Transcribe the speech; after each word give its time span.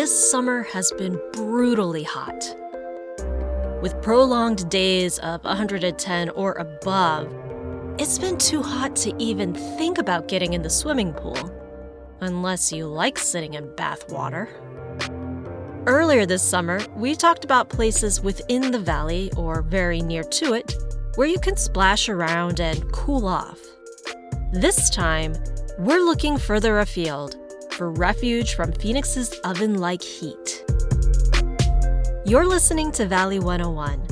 this 0.00 0.30
summer 0.30 0.62
has 0.62 0.90
been 0.92 1.20
brutally 1.30 2.02
hot. 2.02 2.56
With 3.82 4.00
prolonged 4.00 4.70
days 4.70 5.18
of 5.18 5.44
110 5.44 6.30
or 6.30 6.54
above, 6.54 7.30
it's 7.98 8.18
been 8.18 8.38
too 8.38 8.62
hot 8.62 8.96
to 8.96 9.14
even 9.22 9.52
think 9.52 9.98
about 9.98 10.26
getting 10.26 10.54
in 10.54 10.62
the 10.62 10.70
swimming 10.70 11.12
pool, 11.12 11.36
unless 12.22 12.72
you 12.72 12.86
like 12.86 13.18
sitting 13.18 13.52
in 13.52 13.76
bath 13.76 14.10
water. 14.10 14.48
Earlier 15.86 16.24
this 16.24 16.42
summer, 16.42 16.80
we 16.96 17.14
talked 17.14 17.44
about 17.44 17.68
places 17.68 18.22
within 18.22 18.70
the 18.70 18.78
valley 18.78 19.30
or 19.36 19.60
very 19.60 20.00
near 20.00 20.22
to 20.22 20.54
it 20.54 20.76
where 21.16 21.28
you 21.28 21.38
can 21.38 21.58
splash 21.58 22.08
around 22.08 22.58
and 22.58 22.90
cool 22.90 23.26
off. 23.26 23.60
This 24.50 24.88
time, 24.88 25.34
we're 25.78 26.00
looking 26.00 26.38
further 26.38 26.78
afield 26.78 27.36
for 27.80 27.90
refuge 27.92 28.56
from 28.56 28.70
Phoenix's 28.72 29.32
oven 29.42 29.78
like 29.78 30.02
heat. 30.02 30.66
You're 32.26 32.44
listening 32.44 32.92
to 32.92 33.06
Valley 33.06 33.38
101, 33.38 34.06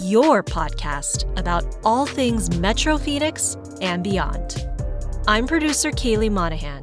your 0.00 0.42
podcast 0.42 1.38
about 1.38 1.76
all 1.84 2.06
things 2.06 2.56
Metro 2.60 2.96
Phoenix 2.96 3.58
and 3.82 4.02
beyond. 4.02 4.66
I'm 5.28 5.46
producer 5.46 5.90
Kaylee 5.90 6.32
Monahan, 6.32 6.80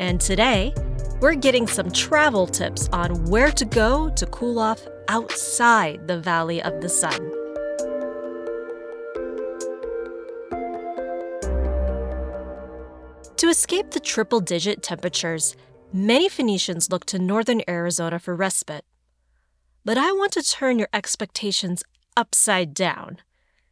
and 0.00 0.20
today 0.20 0.74
we're 1.20 1.36
getting 1.36 1.68
some 1.68 1.92
travel 1.92 2.48
tips 2.48 2.88
on 2.92 3.24
where 3.26 3.52
to 3.52 3.64
go 3.64 4.10
to 4.10 4.26
cool 4.26 4.58
off 4.58 4.84
outside 5.06 6.08
the 6.08 6.18
Valley 6.18 6.60
of 6.60 6.80
the 6.80 6.88
Sun. 6.88 7.47
To 13.38 13.48
escape 13.48 13.92
the 13.92 14.00
triple 14.00 14.40
digit 14.40 14.82
temperatures, 14.82 15.54
many 15.92 16.28
Phoenicians 16.28 16.90
look 16.90 17.04
to 17.06 17.20
northern 17.20 17.62
Arizona 17.68 18.18
for 18.18 18.34
respite. 18.34 18.84
But 19.84 19.96
I 19.96 20.10
want 20.10 20.32
to 20.32 20.42
turn 20.42 20.76
your 20.76 20.88
expectations 20.92 21.84
upside 22.16 22.74
down. 22.74 23.18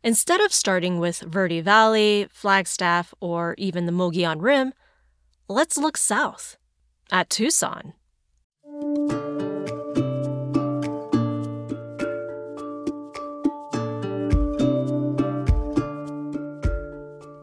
Instead 0.04 0.40
of 0.40 0.52
starting 0.52 1.00
with 1.00 1.18
Verde 1.18 1.60
Valley, 1.60 2.28
Flagstaff, 2.30 3.12
or 3.18 3.56
even 3.58 3.86
the 3.86 3.92
Mogollon 3.92 4.40
Rim, 4.40 4.72
let's 5.48 5.76
look 5.76 5.96
south 5.96 6.56
at 7.10 7.28
Tucson. 7.28 7.92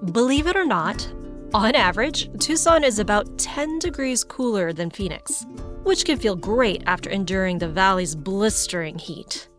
Believe 0.10 0.48
it 0.48 0.56
or 0.56 0.64
not, 0.64 1.12
on 1.54 1.76
average, 1.76 2.30
Tucson 2.40 2.84
is 2.84 3.00
about 3.00 3.38
10 3.38 3.80
degrees 3.80 4.24
cooler 4.24 4.74
than 4.74 4.90
Phoenix, 4.90 5.46
which 5.84 6.04
can 6.04 6.18
feel 6.18 6.36
great 6.36 6.84
after 6.88 7.10
enduring 7.10 7.60
the 7.60 7.68
valley's 7.68 8.16
blistering 8.16 8.98
heat. 8.98 9.50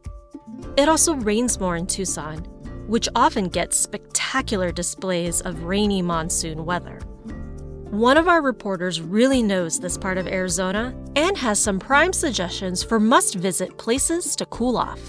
It 0.77 0.89
also 0.89 1.15
rains 1.15 1.61
more 1.61 1.77
in 1.77 1.87
Tucson, 1.87 2.39
which 2.89 3.09
often 3.15 3.49
gets 3.49 3.79
spectacular 3.79 4.73
displays 4.73 5.41
of 5.43 5.63
rainy 5.63 6.03
monsoon 6.03 6.65
weather. 6.65 6.99
One 7.91 8.17
of 8.17 8.27
our 8.27 8.43
reporters 8.43 9.01
really 9.01 9.43
knows 9.43 9.79
this 9.79 9.97
part 9.97 10.19
of 10.19 10.27
Arizona 10.27 10.93
and 11.15 11.37
has 11.37 11.63
some 11.63 11.79
prime 11.79 12.13
suggestions 12.13 12.83
for 12.83 12.99
must 12.99 13.37
visit 13.37 13.79
places 13.79 14.35
to 14.37 14.47
cool 14.47 14.77
off. 14.77 15.01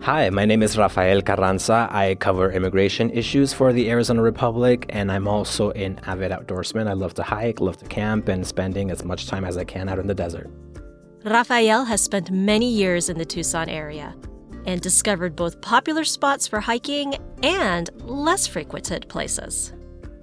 Hi, 0.00 0.30
my 0.30 0.44
name 0.44 0.62
is 0.62 0.78
Rafael 0.78 1.20
Carranza. 1.20 1.88
I 1.90 2.14
cover 2.14 2.52
immigration 2.52 3.10
issues 3.10 3.52
for 3.52 3.72
the 3.72 3.90
Arizona 3.90 4.22
Republic, 4.22 4.86
and 4.90 5.10
I'm 5.10 5.26
also 5.26 5.72
an 5.72 6.00
avid 6.06 6.30
outdoorsman. 6.30 6.86
I 6.86 6.92
love 6.92 7.14
to 7.14 7.22
hike, 7.22 7.60
love 7.60 7.76
to 7.78 7.84
camp, 7.86 8.28
and 8.28 8.46
spending 8.46 8.90
as 8.90 9.04
much 9.04 9.26
time 9.26 9.44
as 9.44 9.58
I 9.58 9.64
can 9.64 9.88
out 9.88 9.98
in 9.98 10.06
the 10.06 10.14
desert. 10.14 10.48
Rafael 11.24 11.84
has 11.84 12.00
spent 12.00 12.30
many 12.30 12.70
years 12.70 13.08
in 13.10 13.18
the 13.18 13.24
Tucson 13.24 13.68
area 13.68 14.14
and 14.66 14.80
discovered 14.80 15.34
both 15.34 15.60
popular 15.60 16.04
spots 16.04 16.46
for 16.46 16.60
hiking 16.60 17.16
and 17.42 17.90
less 18.02 18.46
frequented 18.46 19.08
places. 19.08 19.72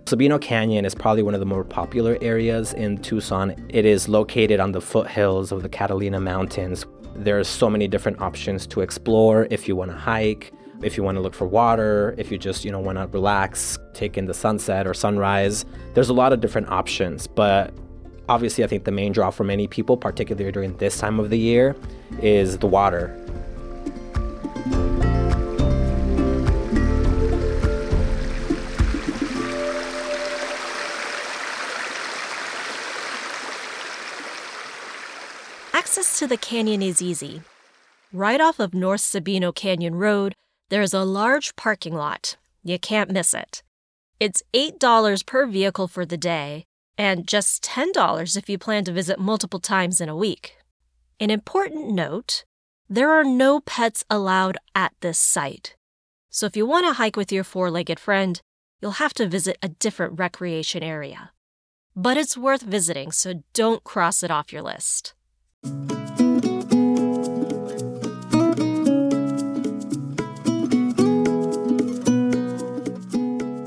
Sabino 0.06 0.40
Canyon 0.40 0.86
is 0.86 0.96
probably 0.96 1.24
one 1.24 1.34
of 1.34 1.40
the 1.40 1.48
more 1.48 1.64
popular 1.64 2.18
areas 2.22 2.74
in 2.74 3.00
Tucson. 3.00 3.56
It 3.70 3.86
is 3.86 4.08
located 4.08 4.60
on 4.60 4.72
the 4.72 4.80
foothills 4.80 5.52
of 5.52 5.64
the 5.64 5.70
Catalina 5.70 6.20
Mountains, 6.22 6.86
there's 7.16 7.48
so 7.48 7.70
many 7.70 7.88
different 7.88 8.22
options 8.22 8.68
to 8.68 8.82
explore 8.82 9.48
if 9.50 9.68
you 9.68 9.76
want 9.76 9.92
to 9.92 9.98
hike, 9.98 10.54
if 10.82 10.98
you 10.98 11.04
want 11.04 11.16
to 11.16 11.22
look 11.22 11.34
for 11.34 11.48
water, 11.48 12.14
if 12.18 12.32
you 12.32 12.38
just, 12.38 12.66
you 12.66 12.72
know, 12.72 12.80
want 12.80 12.98
to 12.98 13.08
relax, 13.08 13.78
take 13.94 14.18
in 14.18 14.26
the 14.26 14.34
sunset 14.34 14.86
or 14.86 14.94
sunrise. 14.94 15.66
There's 15.94 16.10
a 16.10 16.14
lot 16.14 16.34
of 16.34 16.42
different 16.42 16.70
options, 16.70 17.28
but 17.28 17.74
obviously 18.28 18.64
I 18.64 18.68
think 18.68 18.84
the 18.84 18.92
main 18.92 19.12
draw 19.12 19.32
for 19.32 19.44
many 19.44 19.68
people, 19.68 19.98
particularly 19.98 20.52
during 20.52 20.76
this 20.78 20.98
time 20.98 21.20
of 21.20 21.30
the 21.30 21.40
year, 21.40 21.76
is 22.22 22.58
the 22.58 22.68
water. 22.68 23.16
Access 35.96 36.20
to 36.20 36.28
the 36.28 36.36
canyon 36.36 36.82
is 36.82 37.02
easy. 37.02 37.42
Right 38.12 38.42
off 38.42 38.60
of 38.60 38.74
North 38.74 39.00
Sabino 39.00 39.56
Canyon 39.56 39.96
Road, 39.96 40.34
there's 40.68 40.94
a 40.94 41.06
large 41.06 41.56
parking 41.56 41.96
lot. 41.96 42.36
You 42.66 42.78
can't 42.78 43.10
miss 43.10 43.34
it. 43.34 43.64
It's 44.20 44.44
$8 44.54 45.26
per 45.26 45.46
vehicle 45.46 45.88
for 45.88 46.06
the 46.06 46.18
day, 46.18 46.66
and 46.98 47.26
just 47.26 47.64
$10 47.64 48.36
if 48.36 48.50
you 48.50 48.58
plan 48.58 48.84
to 48.84 48.92
visit 48.92 49.20
multiple 49.20 49.62
times 49.62 50.02
in 50.02 50.10
a 50.10 50.18
week. 50.18 50.58
An 51.18 51.30
important 51.30 51.92
note 51.92 52.44
there 52.90 53.12
are 53.12 53.24
no 53.24 53.62
pets 53.62 54.04
allowed 54.10 54.58
at 54.76 54.92
this 55.00 55.18
site. 55.18 55.78
So 56.30 56.46
if 56.46 56.58
you 56.58 56.66
want 56.66 56.88
to 56.88 57.02
hike 57.02 57.16
with 57.16 57.32
your 57.32 57.46
four 57.46 57.72
legged 57.72 58.02
friend, 58.02 58.42
you'll 58.82 59.00
have 59.04 59.14
to 59.14 59.28
visit 59.28 59.58
a 59.62 59.70
different 59.70 60.20
recreation 60.20 60.84
area. 60.84 61.32
But 61.96 62.18
it's 62.18 62.36
worth 62.36 62.64
visiting, 62.64 63.14
so 63.14 63.44
don't 63.54 63.86
cross 63.86 64.24
it 64.24 64.30
off 64.30 64.52
your 64.52 64.62
list. 64.62 65.15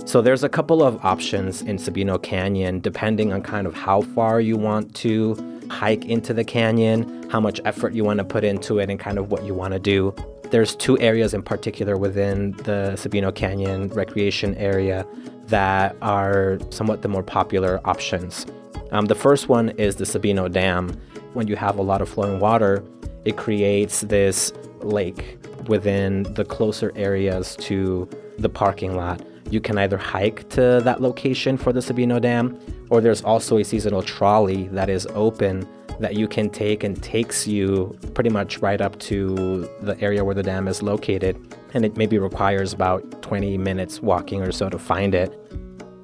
So 0.09 0.23
there's 0.23 0.43
a 0.43 0.49
couple 0.49 0.83
of 0.83 1.05
options 1.05 1.61
in 1.61 1.77
Sabino 1.77 2.21
Canyon 2.21 2.81
depending 2.81 3.33
on 3.33 3.43
kind 3.43 3.67
of 3.67 3.75
how 3.75 4.01
far 4.01 4.41
you 4.41 4.57
want 4.57 4.95
to 4.97 5.37
hike 5.71 6.07
into 6.07 6.33
the 6.33 6.45
canyon, 6.45 7.29
how 7.31 7.41
much 7.41 7.61
effort 7.67 7.93
you 7.93 8.05
want 8.05 8.19
to 8.19 8.25
put 8.25 8.43
into 8.43 8.79
it, 8.79 8.89
and 8.89 8.99
kind 8.99 9.19
of 9.19 9.31
what 9.31 9.45
you 9.45 9.53
want 9.53 9.75
to 9.75 9.79
do. 9.79 10.15
There's 10.51 10.75
two 10.75 10.99
areas 10.99 11.35
in 11.35 11.43
particular 11.43 11.99
within 11.99 12.53
the 12.53 12.95
Sabino 12.97 13.35
Canyon 13.35 13.89
recreation 13.89 14.55
area 14.55 15.07
that 15.49 15.95
are 16.01 16.59
somewhat 16.71 17.03
the 17.03 17.09
more 17.09 17.23
popular 17.23 17.79
options. 17.85 18.47
Um, 18.93 19.07
the 19.07 19.15
first 19.15 19.51
one 19.51 19.69
is 19.71 19.97
the 19.97 20.05
Sabino 20.05 20.51
Dam. 20.51 20.99
When 21.35 21.47
you 21.47 21.57
have 21.57 21.79
a 21.79 21.83
lot 21.83 22.01
of 22.01 22.09
flowing 22.09 22.41
water, 22.41 22.85
it 23.25 23.37
creates 23.37 24.01
this 24.03 24.53
lake 24.81 25.39
within 25.67 26.23
the 26.35 26.45
closer 26.45 26.93
areas 26.97 27.57
to 27.57 28.09
the 28.39 28.49
parking 28.49 28.97
lot. 28.97 29.21
You 29.51 29.61
can 29.61 29.79
either 29.79 29.97
hike 29.97 30.49
to 30.51 30.81
that 30.85 31.01
location 31.01 31.57
for 31.57 31.73
the 31.73 31.81
Sabino 31.81 32.21
Dam, 32.21 32.59
or 32.91 33.01
there's 33.01 33.23
also 33.23 33.59
a 33.59 33.65
seasonal 33.65 34.03
trolley 34.03 34.69
that 34.69 34.89
is 34.89 35.07
open 35.15 35.67
that 36.01 36.15
you 36.15 36.29
can 36.29 36.49
take 36.49 36.85
and 36.85 37.03
takes 37.03 37.47
you 37.47 37.99
pretty 38.15 38.31
much 38.31 38.59
right 38.59 38.81
up 38.81 38.99
to 39.01 39.69
the 39.81 39.99
area 40.01 40.25
where 40.25 40.35
the 40.35 40.43
dam 40.43 40.69
is 40.69 40.83
located. 40.83 41.37
And 41.75 41.85
it 41.85 41.97
maybe 41.97 42.19
requires 42.19 42.73
about 42.73 43.23
20 43.23 43.59
minutes 43.59 44.01
walking 44.01 44.43
or 44.43 44.53
so 44.53 44.69
to 44.71 44.79
find 44.79 45.15
it. 45.15 45.35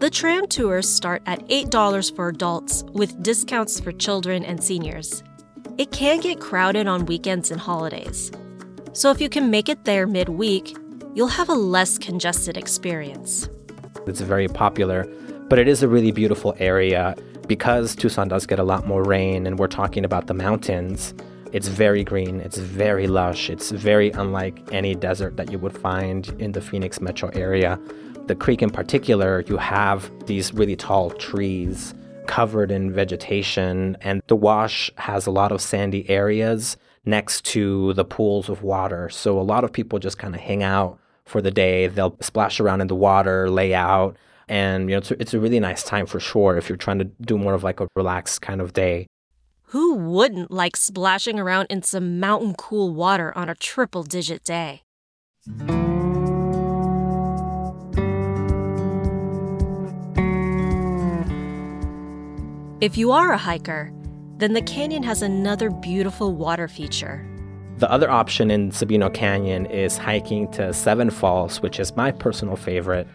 The 0.01 0.11
tram 0.11 0.49
tours 0.49 0.89
start 0.89 1.23
at 1.25 1.47
$8 1.49 2.15
for 2.17 2.29
adults 2.29 2.83
with 2.93 3.23
discounts 3.23 3.79
for 3.79 3.93
children 3.93 4.45
and 4.45 4.63
seniors. 4.63 5.23
It 5.79 5.93
can 5.93 6.21
get 6.21 6.41
crowded 6.41 6.89
on 6.89 7.07
weekends 7.07 7.53
and 7.53 7.61
holidays. 7.61 8.33
So 8.93 9.11
if 9.11 9.21
you 9.21 9.29
can 9.29 9.51
make 9.51 9.69
it 9.69 9.85
there 9.85 10.07
midweek, 10.07 10.77
you'll 11.15 11.29
have 11.29 11.49
a 11.49 11.55
less 11.55 11.97
congested 11.97 12.57
experience. 12.57 13.49
It's 14.07 14.21
very 14.21 14.49
popular, 14.49 15.07
but 15.49 15.61
it 15.61 15.69
is 15.69 15.83
a 15.83 15.89
really 15.89 16.11
beautiful 16.11 16.57
area 16.59 17.15
because 17.47 17.95
Tucson 17.95 18.27
does 18.29 18.47
get 18.47 18.59
a 18.59 18.65
lot 18.65 18.87
more 18.87 19.05
rain 19.05 19.47
and 19.47 19.61
we're 19.61 19.69
talking 19.69 20.05
about 20.05 20.27
the 20.27 20.35
mountains. 20.35 21.15
It's 21.53 21.69
very 21.69 22.03
green, 22.03 22.41
it's 22.41 22.59
very 22.59 23.07
lush, 23.07 23.49
it's 23.49 23.71
very 23.71 24.11
unlike 24.11 24.61
any 24.73 24.97
desert 24.97 25.37
that 25.37 25.53
you 25.53 25.59
would 25.61 25.79
find 25.79 26.29
in 26.41 26.51
the 26.51 26.61
Phoenix 26.61 27.01
metro 27.01 27.29
area 27.29 27.79
the 28.27 28.35
creek 28.35 28.63
in 28.63 28.71
particular, 28.71 29.45
you 29.47 29.57
have 29.57 30.11
these 30.27 30.53
really 30.55 30.77
tall 30.77 31.11
trees 31.11 31.95
covered 32.27 32.71
in 32.71 32.93
vegetation, 32.93 33.97
and 34.01 34.23
the 34.29 34.37
wash 34.37 34.91
has 34.97 35.27
a 35.27 35.31
lot 35.31 35.53
of 35.53 35.61
sandy 35.61 36.09
areas 36.09 36.77
next 37.05 37.45
to 37.45 37.93
the 37.95 38.05
pools 38.05 38.49
of 38.49 38.63
water. 38.63 39.11
So 39.11 39.39
a 39.39 39.43
lot 39.43 39.65
of 39.65 39.73
people 39.73 39.99
just 39.99 40.19
kind 40.19 40.35
of 40.35 40.41
hang 40.41 40.63
out 40.63 40.99
for 41.27 41.43
the 41.43 41.51
day. 41.51 41.87
They'll 41.87 42.17
splash 42.21 42.61
around 42.61 42.81
in 42.81 42.87
the 42.87 42.95
water, 42.95 43.51
lay 43.51 43.75
out, 43.75 44.17
and 44.49 44.89
you 44.89 44.95
know 44.95 44.99
it's 44.99 45.11
a, 45.11 45.21
it's 45.21 45.35
a 45.35 45.41
really 45.41 45.61
nice 45.61 45.83
time 45.83 46.07
for 46.07 46.21
sure 46.21 46.57
if 46.57 46.69
you're 46.69 46.77
trying 46.77 46.99
to 46.99 47.05
do 47.05 47.37
more 47.37 47.55
of 47.55 47.63
like 47.63 47.81
a 47.81 47.89
relaxed 47.95 48.41
kind 48.41 48.61
of 48.61 48.73
day. 48.73 49.07
Who 49.69 49.97
wouldn't 49.97 50.51
like 50.51 50.77
splashing 50.77 51.39
around 51.39 51.67
in 51.69 51.83
some 51.83 52.21
mountain 52.21 52.55
cool 52.55 52.95
water 52.95 53.37
on 53.37 53.49
a 53.49 53.55
triple 53.55 54.03
digit 54.03 54.45
day? 54.45 54.83
If 62.85 62.99
you 62.99 63.13
are 63.13 63.33
a 63.33 63.39
hiker, 63.39 63.91
then 64.37 64.53
the 64.53 64.61
canyon 64.61 65.03
has 65.05 65.23
another 65.23 65.71
beautiful 65.71 66.35
water 66.35 66.69
feature. 66.69 67.27
The 67.79 67.91
other 67.91 68.11
option 68.11 68.51
in 68.51 68.73
Sabino 68.73 69.09
Canyon 69.09 69.65
is 69.65 69.97
hiking 69.97 70.53
to 70.53 70.71
Seven 70.75 71.09
Falls, 71.09 71.63
which 71.63 71.81
is 71.81 71.97
my 71.97 72.13
personal 72.13 72.57
favorite. 72.57 73.09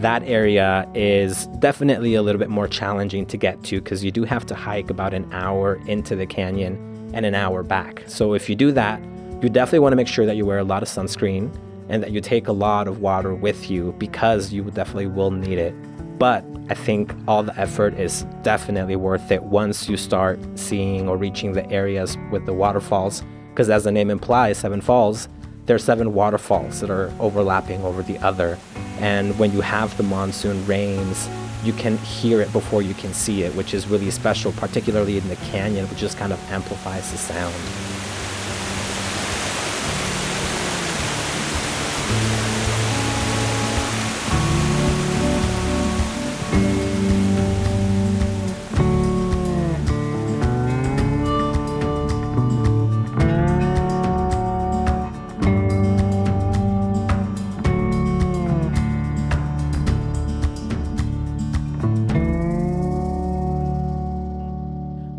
That 0.00 0.24
area 0.24 0.90
is 0.96 1.46
definitely 1.60 2.16
a 2.16 2.22
little 2.22 2.40
bit 2.40 2.50
more 2.50 2.66
challenging 2.66 3.24
to 3.26 3.36
get 3.36 3.62
to 3.66 3.80
because 3.80 4.02
you 4.02 4.10
do 4.10 4.24
have 4.24 4.44
to 4.46 4.56
hike 4.56 4.90
about 4.90 5.14
an 5.14 5.32
hour 5.32 5.76
into 5.86 6.16
the 6.16 6.26
canyon 6.26 6.74
and 7.14 7.24
an 7.24 7.36
hour 7.36 7.62
back. 7.62 8.02
So 8.08 8.34
if 8.34 8.50
you 8.50 8.56
do 8.56 8.72
that, 8.72 9.00
you 9.40 9.48
definitely 9.48 9.78
want 9.78 9.92
to 9.92 9.96
make 9.96 10.08
sure 10.08 10.26
that 10.26 10.34
you 10.34 10.44
wear 10.44 10.58
a 10.58 10.64
lot 10.64 10.82
of 10.82 10.88
sunscreen 10.88 11.56
and 11.88 12.02
that 12.02 12.10
you 12.10 12.20
take 12.20 12.48
a 12.48 12.52
lot 12.52 12.88
of 12.88 12.98
water 12.98 13.36
with 13.36 13.70
you 13.70 13.94
because 13.98 14.52
you 14.52 14.64
definitely 14.64 15.06
will 15.06 15.30
need 15.30 15.58
it. 15.58 15.76
But 16.18 16.44
I 16.68 16.74
think 16.74 17.14
all 17.26 17.42
the 17.42 17.58
effort 17.58 17.94
is 17.98 18.24
definitely 18.42 18.96
worth 18.96 19.30
it 19.30 19.42
once 19.42 19.88
you 19.88 19.96
start 19.96 20.38
seeing 20.54 21.08
or 21.08 21.16
reaching 21.16 21.52
the 21.52 21.68
areas 21.70 22.16
with 22.30 22.46
the 22.46 22.52
waterfalls. 22.52 23.22
Because 23.50 23.68
as 23.68 23.84
the 23.84 23.92
name 23.92 24.10
implies, 24.10 24.58
Seven 24.58 24.80
Falls, 24.80 25.28
there 25.66 25.76
are 25.76 25.78
seven 25.80 26.14
waterfalls 26.14 26.80
that 26.80 26.90
are 26.90 27.12
overlapping 27.20 27.82
over 27.82 28.02
the 28.02 28.18
other. 28.18 28.58
And 28.98 29.38
when 29.38 29.52
you 29.52 29.60
have 29.60 29.96
the 29.96 30.02
monsoon 30.02 30.64
rains, 30.66 31.28
you 31.64 31.72
can 31.72 31.96
hear 31.98 32.40
it 32.40 32.52
before 32.52 32.82
you 32.82 32.94
can 32.94 33.12
see 33.14 33.42
it, 33.42 33.54
which 33.54 33.74
is 33.74 33.86
really 33.86 34.10
special, 34.10 34.52
particularly 34.52 35.18
in 35.18 35.28
the 35.28 35.36
canyon, 35.36 35.88
which 35.88 35.98
just 35.98 36.18
kind 36.18 36.32
of 36.32 36.50
amplifies 36.50 37.10
the 37.12 37.18
sound. 37.18 37.54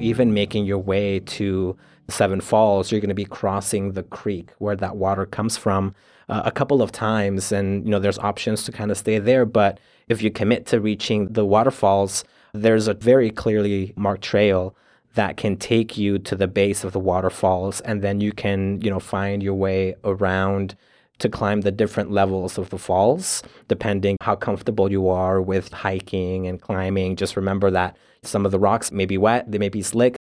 Even 0.04 0.34
making 0.34 0.66
your 0.66 0.78
way 0.78 1.20
to 1.20 1.76
Seven 2.10 2.42
Falls, 2.42 2.92
you're 2.92 3.02
going 3.02 3.10
to 3.10 3.16
be 3.16 3.26
crossing 3.26 3.94
the 3.94 4.04
creek 4.04 4.50
where 4.58 4.76
that 4.76 4.98
water 4.98 5.26
comes 5.26 5.58
from 5.58 5.96
uh, 6.30 6.42
a 6.46 6.52
couple 6.52 6.82
of 6.82 6.92
times. 6.92 7.52
And, 7.52 7.86
you 7.86 7.92
know, 7.92 8.00
there's 8.00 8.20
options 8.20 8.64
to 8.64 8.72
kind 8.72 8.92
of 8.92 8.98
stay 8.98 9.20
there. 9.20 9.46
But 9.46 9.80
if 10.10 10.22
you 10.22 10.30
commit 10.30 10.66
to 10.68 10.80
reaching 10.80 11.30
the 11.30 11.46
waterfalls, 11.46 12.24
there's 12.54 12.88
a 12.88 12.94
very 12.94 13.32
clearly 13.32 13.94
marked 13.96 14.24
trail 14.24 14.76
that 15.16 15.38
can 15.38 15.56
take 15.56 15.98
you 15.98 16.20
to 16.20 16.36
the 16.36 16.48
base 16.48 16.84
of 16.84 16.92
the 16.92 17.00
waterfalls. 17.00 17.82
And 17.82 18.02
then 18.02 18.20
you 18.20 18.34
can, 18.34 18.82
you 18.82 18.90
know, 18.90 19.00
find 19.00 19.42
your 19.42 19.54
way 19.54 19.96
around 20.04 20.76
to 21.20 21.30
climb 21.30 21.62
the 21.62 21.72
different 21.72 22.12
levels 22.12 22.58
of 22.58 22.70
the 22.70 22.78
falls, 22.78 23.44
depending 23.68 24.18
how 24.22 24.36
comfortable 24.36 24.92
you 24.92 25.08
are 25.10 25.42
with 25.42 25.72
hiking 25.72 26.48
and 26.48 26.62
climbing. 26.62 27.16
Just 27.16 27.36
remember 27.36 27.72
that 27.72 27.96
some 28.24 28.46
of 28.46 28.52
the 28.52 28.60
rocks 28.60 28.92
may 28.92 29.06
be 29.06 29.18
wet, 29.18 29.52
they 29.52 29.58
may 29.58 29.70
be 29.70 29.82
slick. 29.82 30.16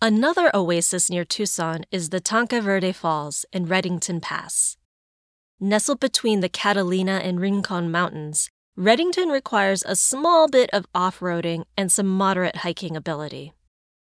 Another 0.00 0.50
oasis 0.54 1.08
near 1.08 1.24
Tucson 1.24 1.84
is 1.92 2.08
the 2.08 2.20
Tanque 2.20 2.60
Verde 2.60 2.92
Falls 2.92 3.44
in 3.52 3.66
Redington 3.66 4.20
Pass. 4.20 4.76
Nestled 5.60 6.00
between 6.00 6.40
the 6.40 6.48
Catalina 6.48 7.20
and 7.22 7.40
Rincon 7.40 7.90
Mountains, 7.90 8.50
Redington 8.76 9.30
requires 9.30 9.84
a 9.86 9.94
small 9.94 10.48
bit 10.48 10.70
of 10.72 10.86
off 10.94 11.20
roading 11.20 11.64
and 11.76 11.92
some 11.92 12.08
moderate 12.08 12.56
hiking 12.56 12.96
ability. 12.96 13.52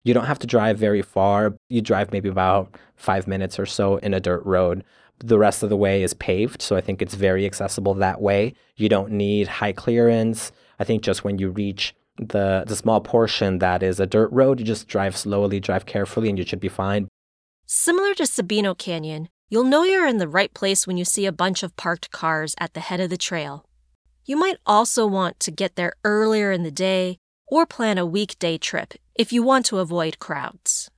You 0.02 0.14
don't 0.14 0.26
have 0.26 0.38
to 0.40 0.46
drive 0.46 0.78
very 0.78 1.02
far. 1.02 1.56
You 1.68 1.82
drive 1.82 2.10
maybe 2.10 2.28
about 2.28 2.76
five 2.96 3.28
minutes 3.28 3.58
or 3.58 3.66
so 3.66 3.98
in 3.98 4.14
a 4.14 4.20
dirt 4.20 4.44
road. 4.44 4.82
The 5.18 5.38
rest 5.38 5.62
of 5.62 5.70
the 5.70 5.76
way 5.76 6.02
is 6.02 6.14
paved, 6.14 6.60
so 6.60 6.76
I 6.76 6.80
think 6.80 7.00
it's 7.00 7.14
very 7.14 7.46
accessible 7.46 7.94
that 7.94 8.20
way. 8.20 8.54
You 8.76 8.88
don't 8.88 9.12
need 9.12 9.48
high 9.48 9.72
clearance. 9.72 10.52
I 10.78 10.84
think 10.84 11.02
just 11.02 11.24
when 11.24 11.38
you 11.38 11.50
reach 11.50 11.94
the 12.18 12.64
the 12.66 12.76
small 12.76 13.00
portion 13.00 13.58
that 13.58 13.82
is 13.82 14.00
a 14.00 14.06
dirt 14.06 14.30
road, 14.32 14.58
you 14.60 14.66
just 14.66 14.88
drive 14.88 15.16
slowly, 15.16 15.60
drive 15.60 15.86
carefully, 15.86 16.28
and 16.28 16.38
you 16.38 16.44
should 16.44 16.60
be 16.60 16.68
fine. 16.68 17.08
Similar 17.66 18.14
to 18.14 18.24
Sabino 18.24 18.76
Canyon, 18.76 19.28
you'll 19.48 19.64
know 19.64 19.84
you're 19.84 20.06
in 20.06 20.18
the 20.18 20.28
right 20.28 20.52
place 20.54 20.86
when 20.86 20.96
you 20.96 21.04
see 21.04 21.26
a 21.26 21.32
bunch 21.32 21.62
of 21.62 21.76
parked 21.76 22.10
cars 22.10 22.54
at 22.58 22.74
the 22.74 22.80
head 22.80 23.00
of 23.00 23.10
the 23.10 23.16
trail. 23.16 23.64
You 24.24 24.36
might 24.36 24.58
also 24.66 25.06
want 25.06 25.40
to 25.40 25.50
get 25.50 25.76
there 25.76 25.94
earlier 26.04 26.52
in 26.52 26.62
the 26.62 26.70
day 26.70 27.18
or 27.48 27.64
plan 27.66 27.98
a 27.98 28.06
weekday 28.06 28.58
trip 28.58 28.94
if 29.14 29.32
you 29.32 29.42
want 29.42 29.66
to 29.66 29.78
avoid 29.78 30.18
crowds. 30.18 30.90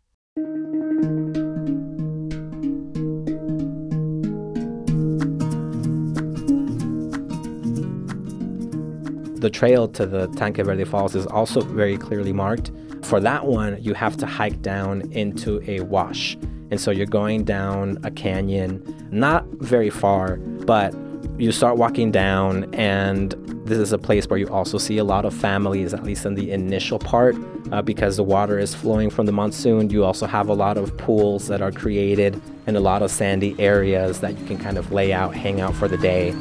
The 9.40 9.50
trail 9.50 9.86
to 9.88 10.04
the 10.04 10.26
Tanque 10.28 10.56
Verde 10.56 10.84
Falls 10.84 11.14
is 11.14 11.26
also 11.26 11.60
very 11.60 11.96
clearly 11.96 12.32
marked. 12.32 12.72
For 13.02 13.20
that 13.20 13.46
one, 13.46 13.80
you 13.80 13.94
have 13.94 14.16
to 14.16 14.26
hike 14.26 14.60
down 14.62 15.02
into 15.12 15.62
a 15.70 15.80
wash. 15.80 16.36
And 16.70 16.80
so 16.80 16.90
you're 16.90 17.06
going 17.06 17.44
down 17.44 17.98
a 18.02 18.10
canyon, 18.10 18.82
not 19.12 19.46
very 19.60 19.90
far, 19.90 20.36
but 20.36 20.92
you 21.38 21.52
start 21.52 21.76
walking 21.76 22.10
down, 22.10 22.72
and 22.74 23.32
this 23.64 23.78
is 23.78 23.92
a 23.92 23.98
place 23.98 24.26
where 24.28 24.40
you 24.40 24.48
also 24.48 24.76
see 24.76 24.98
a 24.98 25.04
lot 25.04 25.24
of 25.24 25.32
families, 25.32 25.94
at 25.94 26.02
least 26.02 26.26
in 26.26 26.34
the 26.34 26.50
initial 26.50 26.98
part, 26.98 27.36
uh, 27.70 27.80
because 27.80 28.16
the 28.16 28.24
water 28.24 28.58
is 28.58 28.74
flowing 28.74 29.08
from 29.08 29.26
the 29.26 29.32
monsoon. 29.32 29.88
You 29.88 30.04
also 30.04 30.26
have 30.26 30.48
a 30.48 30.54
lot 30.54 30.76
of 30.76 30.96
pools 30.96 31.46
that 31.46 31.62
are 31.62 31.70
created 31.70 32.40
and 32.66 32.76
a 32.76 32.80
lot 32.80 33.02
of 33.02 33.10
sandy 33.12 33.54
areas 33.60 34.20
that 34.20 34.36
you 34.36 34.44
can 34.46 34.58
kind 34.58 34.78
of 34.78 34.90
lay 34.90 35.12
out, 35.12 35.34
hang 35.34 35.60
out 35.60 35.76
for 35.76 35.86
the 35.86 35.96
day. 35.98 36.34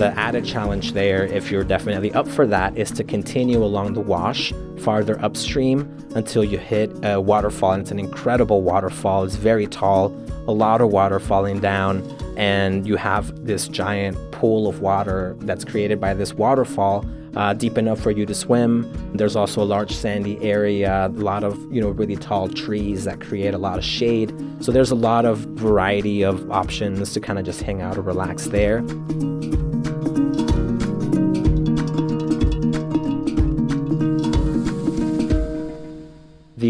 The 0.00 0.18
added 0.18 0.46
challenge 0.46 0.94
there, 0.94 1.26
if 1.26 1.50
you're 1.50 1.62
definitely 1.62 2.10
up 2.14 2.26
for 2.26 2.46
that, 2.46 2.74
is 2.74 2.90
to 2.92 3.04
continue 3.04 3.62
along 3.62 3.92
the 3.92 4.00
wash 4.00 4.50
farther 4.78 5.22
upstream 5.22 5.94
until 6.14 6.42
you 6.42 6.56
hit 6.56 6.90
a 7.04 7.20
waterfall. 7.20 7.72
And 7.72 7.82
it's 7.82 7.90
an 7.90 7.98
incredible 7.98 8.62
waterfall. 8.62 9.24
It's 9.24 9.34
very 9.34 9.66
tall, 9.66 10.06
a 10.48 10.52
lot 10.52 10.80
of 10.80 10.88
water 10.88 11.20
falling 11.20 11.60
down, 11.60 12.00
and 12.38 12.86
you 12.86 12.96
have 12.96 13.44
this 13.44 13.68
giant 13.68 14.16
pool 14.32 14.68
of 14.68 14.80
water 14.80 15.36
that's 15.40 15.66
created 15.66 16.00
by 16.00 16.14
this 16.14 16.32
waterfall. 16.32 17.04
Uh, 17.36 17.52
deep 17.52 17.76
enough 17.76 18.00
for 18.00 18.10
you 18.10 18.24
to 18.24 18.34
swim. 18.34 18.90
There's 19.14 19.36
also 19.36 19.62
a 19.62 19.64
large 19.64 19.92
sandy 19.92 20.42
area, 20.42 21.06
a 21.06 21.08
lot 21.10 21.44
of 21.44 21.58
you 21.70 21.82
know 21.82 21.90
really 21.90 22.16
tall 22.16 22.48
trees 22.48 23.04
that 23.04 23.20
create 23.20 23.52
a 23.52 23.58
lot 23.58 23.76
of 23.76 23.84
shade. 23.84 24.34
So 24.64 24.72
there's 24.72 24.90
a 24.90 24.96
lot 24.96 25.26
of 25.26 25.40
variety 25.40 26.22
of 26.22 26.50
options 26.50 27.12
to 27.12 27.20
kind 27.20 27.38
of 27.38 27.44
just 27.44 27.60
hang 27.60 27.82
out 27.82 27.98
or 27.98 28.00
relax 28.00 28.46
there. 28.46 28.82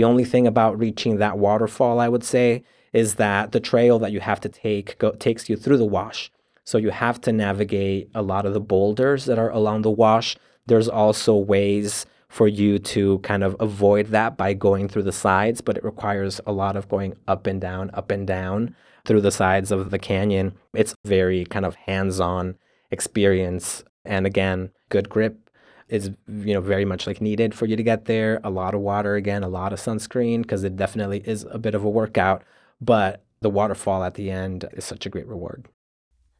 The 0.00 0.04
only 0.04 0.24
thing 0.24 0.46
about 0.46 0.78
reaching 0.78 1.18
that 1.18 1.36
waterfall, 1.36 2.00
I 2.00 2.08
would 2.08 2.24
say, 2.24 2.64
is 2.94 3.16
that 3.16 3.52
the 3.52 3.60
trail 3.60 3.98
that 3.98 4.12
you 4.12 4.20
have 4.20 4.40
to 4.40 4.48
take 4.48 4.96
go, 4.96 5.10
takes 5.10 5.50
you 5.50 5.58
through 5.58 5.76
the 5.76 5.84
wash. 5.84 6.32
So 6.64 6.78
you 6.78 6.88
have 6.88 7.20
to 7.20 7.32
navigate 7.32 8.08
a 8.14 8.22
lot 8.22 8.46
of 8.46 8.54
the 8.54 8.62
boulders 8.62 9.26
that 9.26 9.38
are 9.38 9.50
along 9.50 9.82
the 9.82 9.90
wash. 9.90 10.38
There's 10.64 10.88
also 10.88 11.36
ways 11.36 12.06
for 12.30 12.48
you 12.48 12.78
to 12.78 13.18
kind 13.18 13.44
of 13.44 13.54
avoid 13.60 14.06
that 14.06 14.38
by 14.38 14.54
going 14.54 14.88
through 14.88 15.02
the 15.02 15.12
sides, 15.12 15.60
but 15.60 15.76
it 15.76 15.84
requires 15.84 16.40
a 16.46 16.52
lot 16.52 16.76
of 16.76 16.88
going 16.88 17.14
up 17.28 17.46
and 17.46 17.60
down, 17.60 17.90
up 17.92 18.10
and 18.10 18.26
down 18.26 18.74
through 19.04 19.20
the 19.20 19.30
sides 19.30 19.70
of 19.70 19.90
the 19.90 19.98
canyon. 19.98 20.54
It's 20.72 20.94
very 21.04 21.44
kind 21.44 21.66
of 21.66 21.74
hands-on 21.74 22.56
experience 22.90 23.84
and 24.06 24.24
again, 24.24 24.70
good 24.88 25.10
grip 25.10 25.49
is 25.90 26.10
you 26.28 26.54
know 26.54 26.60
very 26.60 26.84
much 26.84 27.06
like 27.06 27.20
needed 27.20 27.54
for 27.54 27.66
you 27.66 27.76
to 27.76 27.82
get 27.82 28.06
there. 28.06 28.40
A 28.44 28.50
lot 28.50 28.74
of 28.74 28.80
water 28.80 29.16
again, 29.16 29.42
a 29.42 29.48
lot 29.48 29.72
of 29.72 29.80
sunscreen 29.80 30.42
because 30.42 30.64
it 30.64 30.76
definitely 30.76 31.22
is 31.24 31.46
a 31.50 31.58
bit 31.58 31.74
of 31.74 31.84
a 31.84 31.90
workout. 31.90 32.42
But 32.80 33.24
the 33.40 33.50
waterfall 33.50 34.04
at 34.04 34.14
the 34.14 34.30
end 34.30 34.66
is 34.72 34.84
such 34.84 35.06
a 35.06 35.10
great 35.10 35.26
reward. 35.26 35.66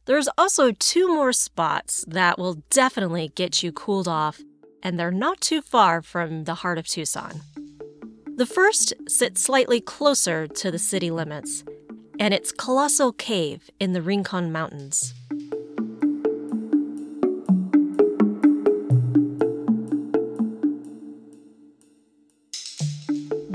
There's 0.05 0.29
also 0.37 0.71
two 0.71 1.07
more 1.07 1.33
spots 1.33 2.03
that 2.07 2.39
will 2.39 2.63
definitely 2.69 3.31
get 3.35 3.61
you 3.61 3.71
cooled 3.71 4.07
off, 4.07 4.41
and 4.81 4.99
they're 4.99 5.11
not 5.11 5.41
too 5.41 5.61
far 5.61 6.01
from 6.01 6.45
the 6.45 6.55
heart 6.55 6.77
of 6.79 6.87
Tucson. 6.87 7.41
The 8.35 8.45
first 8.47 8.93
sits 9.07 9.43
slightly 9.43 9.79
closer 9.79 10.47
to 10.47 10.71
the 10.71 10.79
city 10.79 11.11
limits, 11.11 11.63
and 12.19 12.33
it's 12.33 12.51
Colossal 12.51 13.11
Cave 13.13 13.69
in 13.79 13.93
the 13.93 14.01
Rincon 14.01 14.51
Mountains. 14.51 15.13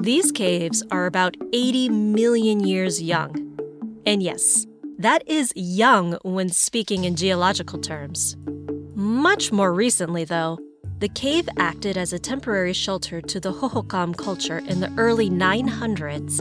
These 0.06 0.30
caves 0.30 0.84
are 0.92 1.06
about 1.06 1.36
80 1.52 1.88
million 1.88 2.60
years 2.60 3.02
young. 3.02 3.58
And 4.06 4.22
yes, 4.22 4.64
that 4.98 5.26
is 5.26 5.52
young 5.56 6.16
when 6.22 6.48
speaking 6.48 7.02
in 7.02 7.16
geological 7.16 7.80
terms. 7.80 8.36
Much 8.94 9.50
more 9.50 9.74
recently, 9.74 10.22
though, 10.22 10.60
the 11.00 11.08
cave 11.08 11.48
acted 11.58 11.96
as 11.96 12.12
a 12.12 12.20
temporary 12.20 12.72
shelter 12.72 13.20
to 13.20 13.40
the 13.40 13.52
Hohokam 13.52 14.16
culture 14.16 14.58
in 14.58 14.78
the 14.78 14.94
early 14.96 15.28
900s 15.28 16.38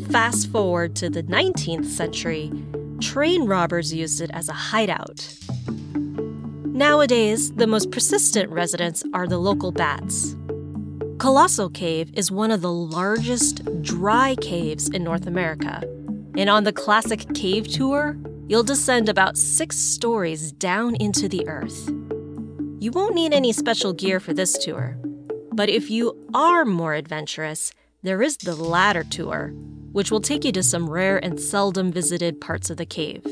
AD. 0.00 0.10
Fast 0.10 0.50
forward 0.50 0.96
to 0.96 1.10
the 1.10 1.22
19th 1.22 1.84
century, 1.84 2.50
train 3.00 3.46
robbers 3.46 3.92
used 3.92 4.20
it 4.20 4.30
as 4.32 4.48
a 4.48 4.52
hideout. 4.52 5.34
Nowadays, 6.64 7.52
the 7.52 7.66
most 7.66 7.90
persistent 7.90 8.50
residents 8.50 9.02
are 9.12 9.26
the 9.26 9.38
local 9.38 9.72
bats. 9.72 10.36
Colossal 11.18 11.68
Cave 11.70 12.10
is 12.14 12.30
one 12.30 12.50
of 12.50 12.60
the 12.60 12.72
largest 12.72 13.62
dry 13.82 14.36
caves 14.40 14.88
in 14.88 15.02
North 15.02 15.26
America. 15.26 15.82
And 16.36 16.48
on 16.48 16.62
the 16.62 16.72
classic 16.72 17.34
cave 17.34 17.66
tour, 17.66 18.16
you'll 18.46 18.62
descend 18.62 19.08
about 19.08 19.36
six 19.36 19.76
stories 19.76 20.52
down 20.52 20.94
into 20.96 21.28
the 21.28 21.46
earth. 21.48 21.90
You 22.78 22.92
won't 22.92 23.16
need 23.16 23.32
any 23.32 23.52
special 23.52 23.92
gear 23.92 24.20
for 24.20 24.32
this 24.32 24.56
tour. 24.56 24.96
But 25.52 25.68
if 25.68 25.90
you 25.90 26.16
are 26.32 26.64
more 26.64 26.94
adventurous, 26.94 27.72
there 28.04 28.22
is 28.22 28.36
the 28.36 28.54
ladder 28.54 29.02
tour, 29.02 29.52
which 29.92 30.10
will 30.10 30.20
take 30.20 30.44
you 30.44 30.52
to 30.52 30.62
some 30.62 30.88
rare 30.88 31.22
and 31.22 31.40
seldom 31.40 31.90
visited 31.92 32.40
parts 32.40 32.70
of 32.70 32.76
the 32.76 32.86
cave. 32.86 33.26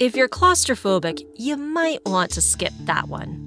If 0.00 0.16
you're 0.16 0.28
claustrophobic, 0.28 1.22
you 1.36 1.56
might 1.56 2.00
want 2.06 2.30
to 2.32 2.40
skip 2.40 2.72
that 2.84 3.08
one. 3.08 3.46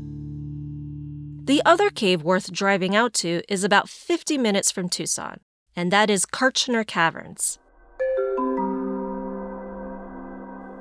The 1.45 1.61
other 1.65 1.89
cave 1.89 2.23
worth 2.23 2.51
driving 2.51 2.95
out 2.95 3.13
to 3.15 3.41
is 3.49 3.63
about 3.63 3.89
50 3.89 4.37
minutes 4.37 4.71
from 4.71 4.87
Tucson, 4.87 5.39
and 5.75 5.91
that 5.91 6.09
is 6.09 6.25
Kartchner 6.25 6.85
Caverns. 6.85 7.59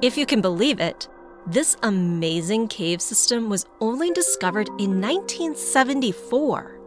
If 0.03 0.17
you 0.17 0.27
can 0.27 0.41
believe 0.41 0.79
it, 0.81 1.09
this 1.47 1.77
amazing 1.83 2.69
cave 2.69 3.01
system 3.01 3.49
was 3.49 3.67
only 3.81 4.11
discovered 4.13 4.69
in 4.79 5.01
1974. 5.01 6.82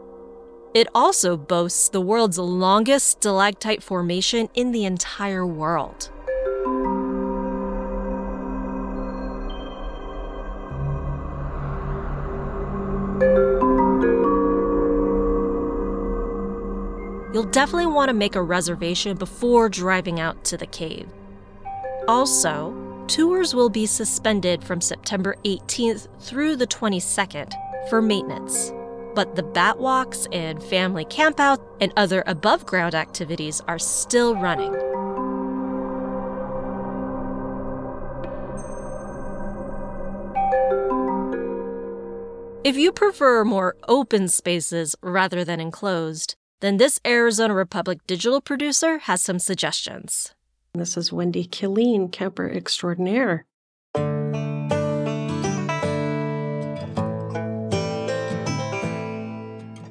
It 0.76 0.90
also 0.94 1.38
boasts 1.38 1.88
the 1.88 2.02
world's 2.02 2.38
longest 2.38 3.08
stalactite 3.08 3.82
formation 3.82 4.50
in 4.54 4.74
the 4.74 4.84
entire 4.84 5.48
world. 5.48 6.12
You'll 17.34 17.46
definitely 17.46 17.88
want 17.88 18.10
to 18.10 18.14
make 18.14 18.36
a 18.36 18.44
reservation 18.44 19.16
before 19.16 19.70
driving 19.70 20.20
out 20.20 20.44
to 20.44 20.58
the 20.58 20.68
cave. 20.68 21.08
Also, 22.10 22.76
tours 23.08 23.56
will 23.56 23.70
be 23.70 23.86
suspended 23.86 24.62
from 24.62 24.82
September 24.82 25.38
18th 25.46 26.10
through 26.20 26.58
the 26.58 26.68
22nd 26.68 27.54
for 27.90 28.02
maintenance 28.02 28.74
but 29.16 29.36
the 29.36 29.44
bat 29.44 29.80
walks 29.80 30.28
and 30.32 30.62
family 30.62 31.06
campout 31.06 31.60
and 31.80 31.94
other 31.96 32.24
above 32.28 32.66
ground 32.66 32.94
activities 32.94 33.62
are 33.68 33.80
still 33.80 34.36
running. 34.36 34.76
If 42.66 42.76
you 42.78 42.92
prefer 42.92 43.46
more 43.46 43.76
open 43.88 44.28
spaces 44.28 44.96
rather 45.02 45.44
than 45.44 45.60
enclosed, 45.60 46.36
then 46.62 46.78
this 46.78 47.00
Arizona 47.06 47.54
Republic 47.54 48.00
digital 48.08 48.42
producer 48.42 48.98
has 48.98 49.22
some 49.22 49.38
suggestions. 49.38 50.34
This 50.74 50.98
is 50.98 51.14
Wendy 51.14 51.46
Killeen, 51.46 52.12
camper 52.12 52.50
extraordinaire. 52.50 53.46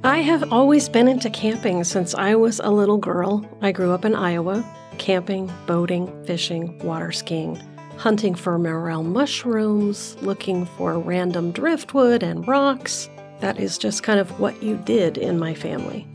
I 0.05 0.19
have 0.19 0.53
always 0.53 0.87
been 0.87 1.09
into 1.09 1.31
camping 1.31 1.83
since 1.83 2.15
I 2.15 2.35
was 2.35 2.61
a 2.63 2.71
little 2.71 2.99
girl. 2.99 3.43
I 3.63 3.73
grew 3.73 3.91
up 3.93 4.05
in 4.05 4.15
Iowa, 4.15 4.63
camping, 4.99 5.51
boating, 5.67 6.13
fishing, 6.27 6.79
water 6.81 7.11
skiing, 7.11 7.57
hunting 7.97 8.35
for 8.35 8.59
morel 8.59 9.03
mushrooms, 9.03 10.19
looking 10.21 10.67
for 10.67 10.99
random 10.99 11.53
driftwood 11.53 12.23
and 12.23 12.47
rocks. 12.47 13.09
That 13.41 13.59
is 13.59 13.79
just 13.79 14.03
kind 14.03 14.21
of 14.21 14.39
what 14.39 14.63
you 14.63 14.77
did 14.77 15.17
in 15.17 15.39
my 15.39 15.55
family. 15.55 16.07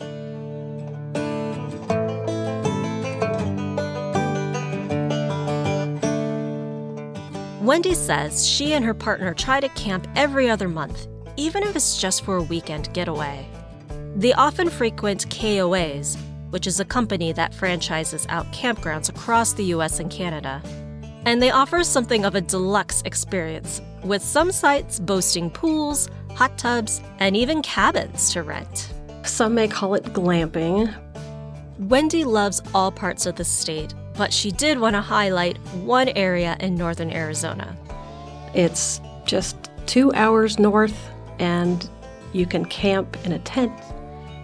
Wendy 7.60 7.96
says 7.96 8.48
she 8.48 8.74
and 8.74 8.86
her 8.86 8.94
partner 8.94 9.34
try 9.34 9.60
to 9.60 9.70
camp 9.70 10.08
every 10.16 10.48
other 10.48 10.70
month, 10.70 11.08
even 11.38 11.64
if 11.64 11.76
it's 11.76 12.00
just 12.00 12.24
for 12.24 12.36
a 12.36 12.44
weekend 12.44 12.94
getaway. 12.94 13.49
They 14.20 14.34
often 14.34 14.70
frequent 14.70 15.30
KOAs, 15.30 16.18
which 16.50 16.68
is 16.68 16.82
a 16.82 16.86
company 16.86 17.32
that 17.32 17.54
franchises 17.54 18.26
out 18.28 18.52
campgrounds 18.52 19.08
across 19.08 19.54
the 19.54 19.64
US 19.76 20.02
and 20.02 20.12
Canada. 20.12 20.62
And 21.26 21.42
they 21.42 21.52
offer 21.52 21.86
something 21.86 22.26
of 22.26 22.36
a 22.36 22.42
deluxe 22.42 23.02
experience, 23.04 23.82
with 24.04 24.22
some 24.22 24.52
sites 24.52 25.00
boasting 25.00 25.50
pools, 25.50 26.10
hot 26.36 26.58
tubs, 26.58 27.02
and 27.20 27.38
even 27.38 27.62
cabins 27.62 28.34
to 28.34 28.44
rent. 28.44 28.92
Some 29.24 29.56
may 29.56 29.70
call 29.70 29.96
it 29.96 30.04
glamping. 30.04 30.94
Wendy 31.88 32.26
loves 32.26 32.62
all 32.74 32.92
parts 32.92 33.26
of 33.26 33.38
the 33.38 33.46
state, 33.46 33.94
but 34.18 34.34
she 34.34 34.52
did 34.52 34.80
want 34.80 34.98
to 34.98 35.02
highlight 35.02 35.58
one 35.76 36.10
area 36.10 36.58
in 36.60 36.76
northern 36.76 37.10
Arizona. 37.10 37.74
It's 38.54 39.00
just 39.24 39.56
two 39.86 40.12
hours 40.12 40.60
north, 40.60 41.10
and 41.40 41.90
you 42.34 42.46
can 42.46 42.66
camp 42.66 43.16
in 43.26 43.32
a 43.32 43.40
tent 43.40 43.72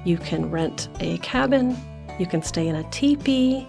you 0.06 0.18
can 0.18 0.50
rent 0.50 0.88
a 1.02 1.18
cabin, 1.18 1.76
you 2.18 2.26
can 2.26 2.42
stay 2.42 2.68
in 2.68 2.76
a 2.76 2.90
teepee. 2.92 3.68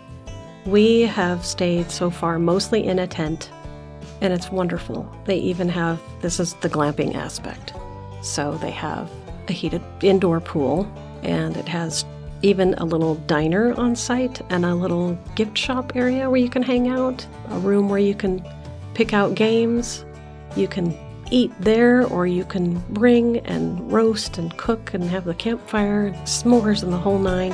We 0.66 1.02
have 1.02 1.44
stayed 1.44 1.90
so 1.90 2.10
far 2.10 2.38
mostly 2.38 2.86
in 2.86 2.98
a 2.98 3.06
tent, 3.06 3.50
and 4.20 4.32
it's 4.32 4.50
wonderful. 4.50 5.10
They 5.24 5.38
even 5.38 5.68
have 5.70 6.00
this 6.20 6.38
is 6.38 6.54
the 6.54 6.68
glamping 6.68 7.14
aspect. 7.14 7.72
So 8.22 8.52
they 8.58 8.70
have 8.70 9.10
a 9.48 9.52
heated 9.52 9.82
indoor 10.02 10.40
pool, 10.40 10.90
and 11.22 11.56
it 11.56 11.68
has 11.68 12.04
even 12.42 12.74
a 12.74 12.84
little 12.84 13.14
diner 13.14 13.72
on 13.74 13.96
site 13.96 14.40
and 14.50 14.64
a 14.64 14.74
little 14.74 15.18
gift 15.34 15.56
shop 15.56 15.96
area 15.96 16.28
where 16.28 16.40
you 16.40 16.50
can 16.50 16.62
hang 16.62 16.88
out, 16.88 17.26
a 17.48 17.58
room 17.58 17.88
where 17.88 17.98
you 17.98 18.14
can 18.14 18.44
pick 18.94 19.12
out 19.12 19.34
games. 19.34 20.04
You 20.54 20.68
can 20.68 20.96
eat 21.30 21.52
there, 21.60 22.06
or 22.06 22.26
you 22.26 22.44
can 22.44 22.78
bring 22.90 23.38
and 23.38 23.92
roast 23.92 24.38
and 24.38 24.56
cook 24.56 24.94
and 24.94 25.04
have 25.04 25.24
the 25.24 25.34
campfire, 25.34 26.06
and 26.06 26.16
s'mores, 26.26 26.82
and 26.82 26.92
the 26.92 26.98
whole 26.98 27.18
nine. 27.18 27.52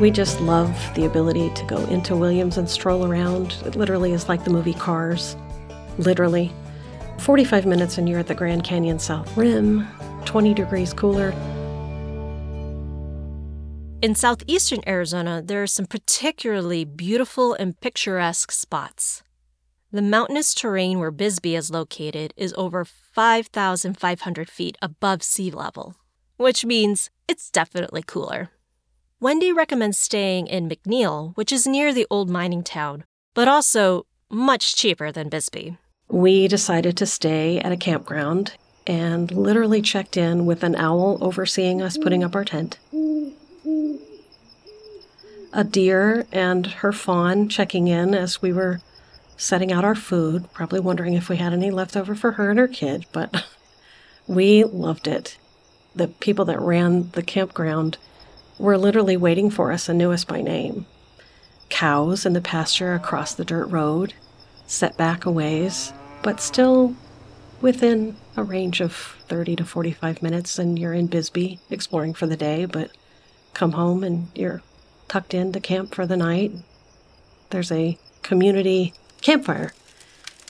We 0.00 0.10
just 0.10 0.40
love 0.40 0.74
the 0.94 1.04
ability 1.04 1.52
to 1.54 1.64
go 1.66 1.84
into 1.84 2.16
Williams 2.16 2.56
and 2.56 2.70
stroll 2.70 3.04
around. 3.04 3.56
It 3.66 3.76
literally 3.76 4.12
is 4.12 4.30
like 4.30 4.44
the 4.44 4.50
movie 4.50 4.72
Cars. 4.72 5.36
Literally. 5.98 6.50
45 7.18 7.66
minutes 7.66 7.98
and 7.98 8.08
you're 8.08 8.18
at 8.18 8.26
the 8.26 8.34
Grand 8.34 8.64
Canyon 8.64 8.98
South 8.98 9.36
Rim, 9.36 9.86
20 10.24 10.54
degrees 10.54 10.94
cooler. 10.94 11.34
In 14.02 14.14
southeastern 14.14 14.80
Arizona, 14.86 15.42
there 15.44 15.62
are 15.62 15.66
some 15.66 15.84
particularly 15.84 16.86
beautiful 16.86 17.52
and 17.52 17.78
picturesque 17.80 18.50
spots. 18.50 19.22
The 19.92 20.00
mountainous 20.00 20.54
terrain 20.54 20.98
where 20.98 21.10
Bisbee 21.10 21.54
is 21.54 21.70
located 21.70 22.32
is 22.34 22.54
over 22.56 22.86
5,500 22.86 24.48
feet 24.48 24.78
above 24.80 25.22
sea 25.22 25.50
level, 25.50 25.96
which 26.38 26.64
means 26.64 27.10
it's 27.28 27.50
definitely 27.50 28.02
cooler. 28.02 28.48
Wendy 29.20 29.52
recommends 29.52 29.98
staying 29.98 30.46
in 30.46 30.66
McNeal, 30.66 31.36
which 31.36 31.52
is 31.52 31.66
near 31.66 31.92
the 31.92 32.06
old 32.08 32.30
mining 32.30 32.62
town, 32.62 33.04
but 33.34 33.48
also 33.48 34.06
much 34.30 34.76
cheaper 34.76 35.12
than 35.12 35.28
Bisbee. 35.28 35.76
We 36.08 36.48
decided 36.48 36.96
to 36.96 37.06
stay 37.06 37.58
at 37.58 37.70
a 37.70 37.76
campground 37.76 38.54
and 38.86 39.30
literally 39.30 39.82
checked 39.82 40.16
in 40.16 40.46
with 40.46 40.62
an 40.62 40.74
owl 40.74 41.18
overseeing 41.20 41.82
us 41.82 41.98
putting 41.98 42.24
up 42.24 42.34
our 42.34 42.46
tent. 42.46 42.78
A 45.52 45.64
deer 45.64 46.26
and 46.32 46.66
her 46.66 46.92
fawn 46.92 47.48
checking 47.48 47.88
in 47.88 48.14
as 48.14 48.40
we 48.40 48.52
were 48.52 48.80
setting 49.36 49.72
out 49.72 49.84
our 49.84 49.94
food, 49.94 50.52
probably 50.52 50.80
wondering 50.80 51.14
if 51.14 51.28
we 51.28 51.36
had 51.36 51.52
any 51.52 51.70
left 51.70 51.96
over 51.96 52.14
for 52.14 52.32
her 52.32 52.50
and 52.50 52.58
her 52.58 52.68
kid, 52.68 53.06
but 53.12 53.46
we 54.26 54.64
loved 54.64 55.08
it. 55.08 55.38
The 55.94 56.08
people 56.08 56.44
that 56.44 56.60
ran 56.60 57.10
the 57.12 57.22
campground 57.22 57.98
were 58.58 58.78
literally 58.78 59.16
waiting 59.16 59.50
for 59.50 59.72
us 59.72 59.88
and 59.88 59.98
knew 59.98 60.12
us 60.12 60.24
by 60.24 60.42
name. 60.42 60.86
Cows 61.70 62.26
in 62.26 62.34
the 62.34 62.40
pasture 62.40 62.94
across 62.94 63.34
the 63.34 63.44
dirt 63.44 63.66
road, 63.66 64.12
set 64.66 64.96
back 64.96 65.24
a 65.24 65.30
ways, 65.30 65.92
but 66.22 66.40
still 66.40 66.94
within 67.60 68.16
a 68.36 68.42
range 68.42 68.80
of 68.80 68.92
30 69.28 69.56
to 69.56 69.64
45 69.64 70.22
minutes, 70.22 70.58
and 70.58 70.78
you're 70.78 70.92
in 70.92 71.06
Bisbee 71.06 71.58
exploring 71.70 72.14
for 72.14 72.26
the 72.26 72.36
day, 72.36 72.66
but 72.66 72.90
come 73.54 73.72
home 73.72 74.04
and 74.04 74.28
you're 74.34 74.62
tucked 75.08 75.34
into 75.34 75.60
camp 75.60 75.94
for 75.94 76.06
the 76.06 76.16
night. 76.16 76.52
There's 77.50 77.72
a 77.72 77.98
community 78.22 78.94
campfire. 79.20 79.72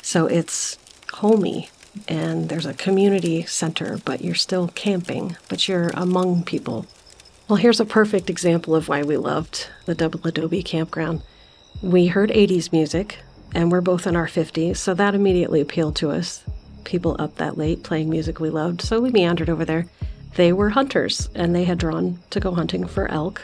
So 0.02 0.26
it's 0.26 0.78
homey 1.14 1.70
and 2.08 2.48
there's 2.48 2.66
a 2.66 2.74
community 2.74 3.42
center, 3.44 3.98
but 4.04 4.22
you're 4.22 4.34
still 4.34 4.68
camping, 4.68 5.36
but 5.48 5.68
you're 5.68 5.90
among 5.94 6.44
people. 6.44 6.86
Well, 7.48 7.56
here's 7.56 7.80
a 7.80 7.84
perfect 7.84 8.30
example 8.30 8.76
of 8.76 8.88
why 8.88 9.02
we 9.02 9.16
loved 9.16 9.68
the 9.86 9.94
Double 9.94 10.20
Adobe 10.24 10.62
campground. 10.62 11.22
We 11.82 12.06
heard 12.06 12.30
80s 12.30 12.70
music, 12.70 13.18
and 13.52 13.72
we're 13.72 13.80
both 13.80 14.06
in 14.06 14.14
our 14.14 14.28
50s, 14.28 14.76
so 14.76 14.94
that 14.94 15.14
immediately 15.14 15.60
appealed 15.60 15.96
to 15.96 16.10
us. 16.10 16.44
People 16.84 17.16
up 17.18 17.36
that 17.36 17.58
late 17.58 17.82
playing 17.82 18.08
music 18.08 18.38
we 18.38 18.50
loved, 18.50 18.82
so 18.82 19.00
we 19.00 19.10
meandered 19.10 19.50
over 19.50 19.64
there. 19.64 19.86
They 20.34 20.52
were 20.52 20.70
hunters, 20.70 21.28
and 21.34 21.54
they 21.54 21.64
had 21.64 21.78
drawn 21.78 22.18
to 22.30 22.40
go 22.40 22.52
hunting 22.52 22.86
for 22.86 23.10
elk. 23.10 23.42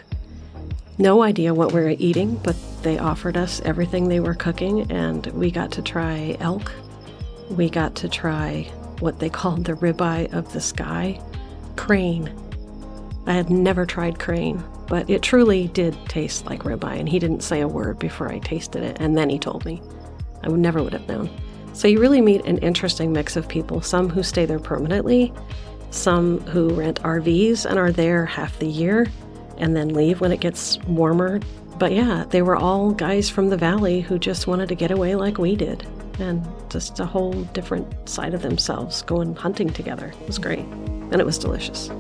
No 0.99 1.23
idea 1.23 1.53
what 1.53 1.73
we 1.73 1.81
were 1.81 1.97
eating, 1.99 2.37
but 2.43 2.57
they 2.83 2.99
offered 2.99 3.37
us 3.37 3.61
everything 3.65 4.09
they 4.09 4.21
were 4.21 4.35
cooking, 4.35 4.91
and 4.91 5.27
we 5.29 5.51
got 5.51 5.73
to 5.73 5.83
try 5.83 6.37
elk. 6.41 6.73
We 7.51 7.69
got 7.69 7.95
to 7.97 8.09
try 8.09 8.63
what 9.01 9.19
they 9.19 9.29
called 9.29 9.65
the 9.65 9.75
ribeye 9.75 10.33
of 10.33 10.53
the 10.53 10.61
sky 10.61 11.21
crane. 11.77 12.33
I 13.27 13.35
had 13.35 13.51
never 13.51 13.85
tried 13.85 14.19
crane, 14.19 14.63
but 14.89 15.11
it 15.11 15.21
truly 15.23 15.69
did 15.69 15.97
taste 16.09 16.47
like 16.47 16.63
ribeye, 16.63 16.99
and 16.99 17.09
he 17.09 17.19
didn't 17.19 17.43
say 17.43 17.61
a 17.61 17.69
word 17.69 17.99
before 17.99 18.31
I 18.31 18.39
tasted 18.39 18.83
it, 18.83 18.97
and 19.01 19.19
then 19.19 19.29
he 19.29 19.39
told 19.39 19.65
me. 19.65 19.83
I 20.43 20.49
would 20.49 20.61
never 20.61 20.83
would 20.83 20.93
have 20.93 21.09
known. 21.09 21.29
So 21.73 21.89
you 21.89 22.01
really 22.01 22.21
meet 22.21 22.47
an 22.47 22.59
interesting 22.59 23.13
mix 23.13 23.37
of 23.37 23.49
people, 23.49 23.83
some 23.83 24.09
who 24.09 24.23
stay 24.23 24.47
there 24.47 24.61
permanently, 24.61 25.33
some 25.91 26.41
who 26.41 26.71
rent 26.75 27.03
RVs 27.03 27.65
and 27.65 27.79
are 27.79 27.93
there 27.93 28.27
half 28.27 28.59
the 28.59 28.67
year, 28.67 29.07
and 29.59 29.77
then 29.77 29.89
leave 29.91 30.21
when 30.21 30.33
it 30.33 30.41
gets 30.41 30.79
warmer. 30.87 31.41
But 31.79 31.93
yeah, 31.93 32.25
they 32.31 32.43
were 32.43 32.57
all 32.57 32.93
guys 32.93 33.29
from 33.29 33.51
the 33.51 33.57
valley 33.57 34.01
who 34.01 34.19
just 34.19 34.47
wanted 34.47 34.69
to 34.71 34.75
get 34.75 34.91
away 34.91 35.15
like 35.15 35.39
we 35.39 35.57
did 35.57 35.87
and 36.19 36.47
just 36.71 37.01
a 37.01 37.05
whole 37.05 37.33
different 37.53 38.09
side 38.09 38.35
of 38.35 38.43
themselves 38.43 39.03
going 39.03 39.35
hunting 39.35 39.71
together. 39.71 40.13
It 40.21 40.27
was 40.27 40.39
great 40.39 40.61
and 40.61 41.21
it 41.21 41.27
was 41.27 41.39
delicious. 41.39 41.91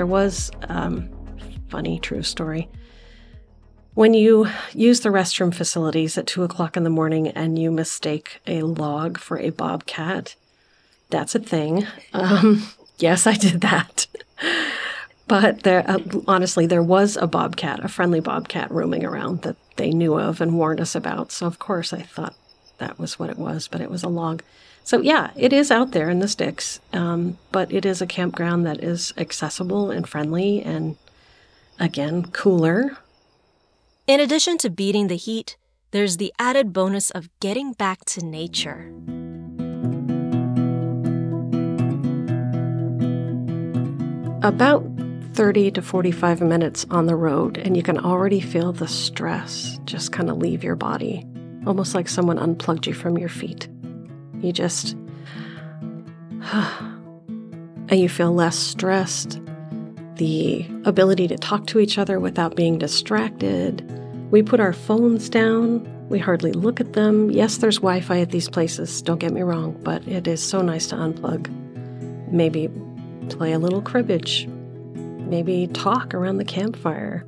There 0.00 0.06
was 0.06 0.50
um, 0.70 1.10
funny 1.68 1.98
true 1.98 2.22
story. 2.22 2.70
When 3.92 4.14
you 4.14 4.48
use 4.72 5.00
the 5.00 5.10
restroom 5.10 5.54
facilities 5.54 6.16
at 6.16 6.26
two 6.26 6.42
o'clock 6.42 6.78
in 6.78 6.84
the 6.84 6.88
morning 6.88 7.28
and 7.28 7.58
you 7.58 7.70
mistake 7.70 8.40
a 8.46 8.62
log 8.62 9.18
for 9.18 9.38
a 9.38 9.50
bobcat, 9.50 10.36
that's 11.10 11.34
a 11.34 11.38
thing. 11.38 11.86
Um, 12.14 12.66
yes, 12.96 13.26
I 13.26 13.34
did 13.34 13.60
that. 13.60 14.06
but 15.26 15.64
there, 15.64 15.84
uh, 15.86 15.98
honestly, 16.26 16.64
there 16.64 16.82
was 16.82 17.18
a 17.18 17.26
bobcat, 17.26 17.84
a 17.84 17.88
friendly 17.88 18.20
bobcat 18.20 18.70
roaming 18.70 19.04
around 19.04 19.42
that 19.42 19.56
they 19.76 19.90
knew 19.90 20.18
of 20.18 20.40
and 20.40 20.56
warned 20.56 20.80
us 20.80 20.94
about. 20.94 21.30
So, 21.30 21.46
of 21.46 21.58
course, 21.58 21.92
I 21.92 22.00
thought 22.00 22.34
that 22.78 22.98
was 22.98 23.18
what 23.18 23.28
it 23.28 23.36
was, 23.36 23.68
but 23.68 23.82
it 23.82 23.90
was 23.90 24.02
a 24.02 24.08
log. 24.08 24.42
So, 24.82 25.00
yeah, 25.00 25.30
it 25.36 25.52
is 25.52 25.70
out 25.70 25.92
there 25.92 26.10
in 26.10 26.18
the 26.18 26.28
sticks, 26.28 26.80
um, 26.92 27.38
but 27.52 27.72
it 27.72 27.84
is 27.84 28.02
a 28.02 28.06
campground 28.06 28.66
that 28.66 28.82
is 28.82 29.12
accessible 29.16 29.90
and 29.90 30.08
friendly 30.08 30.62
and, 30.62 30.96
again, 31.78 32.24
cooler 32.32 32.98
in 34.10 34.18
addition 34.18 34.58
to 34.58 34.70
beating 34.70 35.06
the 35.06 35.16
heat, 35.16 35.56
there's 35.92 36.16
the 36.16 36.34
added 36.36 36.72
bonus 36.72 37.12
of 37.12 37.30
getting 37.38 37.74
back 37.74 38.04
to 38.06 38.26
nature. 38.26 38.92
About 44.42 44.84
30 45.34 45.70
to 45.70 45.80
45 45.80 46.40
minutes 46.40 46.86
on 46.90 47.06
the 47.06 47.14
road, 47.14 47.56
and 47.56 47.76
you 47.76 47.84
can 47.84 47.98
already 47.98 48.40
feel 48.40 48.72
the 48.72 48.88
stress 48.88 49.78
just 49.84 50.10
kind 50.10 50.28
of 50.28 50.38
leave 50.38 50.64
your 50.64 50.74
body, 50.74 51.24
almost 51.64 51.94
like 51.94 52.08
someone 52.08 52.36
unplugged 52.36 52.88
you 52.88 52.94
from 52.94 53.16
your 53.16 53.28
feet. 53.28 53.68
You 54.40 54.52
just. 54.52 54.96
and 57.90 58.00
you 58.00 58.08
feel 58.08 58.32
less 58.32 58.58
stressed. 58.58 59.40
The 60.16 60.66
ability 60.84 61.28
to 61.28 61.36
talk 61.36 61.66
to 61.68 61.78
each 61.78 61.98
other 61.98 62.20
without 62.20 62.54
being 62.54 62.78
distracted, 62.78 63.82
we 64.30 64.42
put 64.42 64.60
our 64.60 64.72
phones 64.72 65.28
down. 65.28 65.86
We 66.08 66.18
hardly 66.18 66.52
look 66.52 66.80
at 66.80 66.92
them. 66.92 67.30
Yes, 67.30 67.58
there's 67.58 67.78
Wi 67.78 68.00
Fi 68.00 68.20
at 68.20 68.30
these 68.30 68.48
places, 68.48 69.02
don't 69.02 69.18
get 69.18 69.32
me 69.32 69.42
wrong, 69.42 69.78
but 69.82 70.06
it 70.06 70.26
is 70.26 70.42
so 70.42 70.62
nice 70.62 70.86
to 70.88 70.96
unplug. 70.96 71.48
Maybe 72.30 72.68
play 73.28 73.52
a 73.52 73.58
little 73.58 73.82
cribbage. 73.82 74.46
Maybe 74.46 75.68
talk 75.68 76.14
around 76.14 76.38
the 76.38 76.44
campfire. 76.44 77.26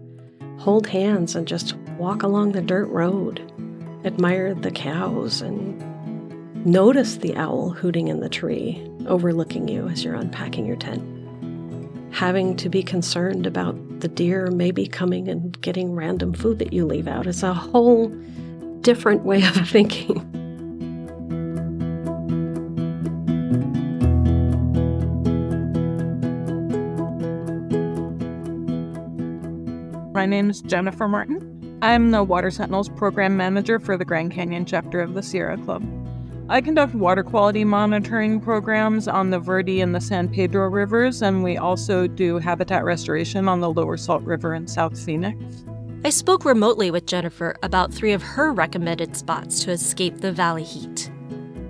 Hold 0.59 0.87
hands 0.87 1.35
and 1.35 1.46
just 1.46 1.75
walk 1.98 2.22
along 2.22 2.53
the 2.53 2.62
dirt 2.62 2.87
road. 2.87 3.40
Admire 4.05 4.55
the 4.55 4.70
cows 4.70 5.40
and 5.40 5.81
notice 6.64 7.16
the 7.16 7.37
owl 7.37 7.70
hooting 7.70 8.09
in 8.09 8.20
the 8.20 8.29
tree, 8.29 8.83
overlooking 9.07 9.68
you 9.68 9.88
as 9.88 10.05
you're 10.05 10.14
unpacking 10.14 10.66
your 10.66 10.77
tent 10.77 11.03
having 12.12 12.55
to 12.55 12.68
be 12.68 12.83
concerned 12.83 13.46
about 13.46 13.75
the 14.01 14.09
deer 14.09 14.51
maybe 14.51 14.87
coming 14.87 15.29
and 15.29 15.61
getting 15.62 15.94
random 15.94 16.33
food 16.33 16.59
that 16.59 16.72
you 16.72 16.87
leave 16.87 17.09
out 17.09 17.27
is 17.27 17.42
a 17.42 17.55
whole 17.55 18.09
different 18.83 19.25
way 19.25 19.42
of 19.42 19.55
thinking. 19.68 20.29
My 30.12 30.27
name 30.27 30.51
is 30.51 30.61
Jennifer 30.61 31.09
Martin. 31.09 31.79
I'm 31.81 32.11
the 32.12 32.22
Water 32.22 32.51
Sentinels 32.51 32.90
program 32.90 33.37
manager 33.37 33.81
for 33.81 33.96
the 33.96 34.05
Grand 34.05 34.31
Canyon 34.31 34.66
chapter 34.66 35.01
of 35.01 35.14
the 35.14 35.22
Sierra 35.22 35.57
Club. 35.57 35.83
I 36.53 36.61
conduct 36.61 36.95
water 36.95 37.23
quality 37.23 37.65
monitoring 37.65 38.38
programs 38.38 39.09
on 39.09 39.31
the 39.31 39.38
Verde 39.38 39.81
and 39.81 39.95
the 39.95 40.03
San 40.03 40.29
Pedro 40.29 40.69
rivers, 40.69 41.23
and 41.23 41.43
we 41.43 41.57
also 41.57 42.07
do 42.07 42.37
habitat 42.37 42.85
restoration 42.85 43.49
on 43.49 43.61
the 43.61 43.71
Lower 43.71 43.97
Salt 43.97 44.23
River 44.25 44.53
in 44.53 44.67
South 44.67 45.01
Phoenix. 45.03 45.65
I 46.05 46.11
spoke 46.11 46.45
remotely 46.45 46.91
with 46.91 47.07
Jennifer 47.07 47.57
about 47.62 47.91
three 47.91 48.12
of 48.12 48.23
her 48.23 48.53
recommended 48.53 49.17
spots 49.17 49.65
to 49.65 49.71
escape 49.71 50.19
the 50.19 50.31
valley 50.31 50.62
heat. 50.62 51.11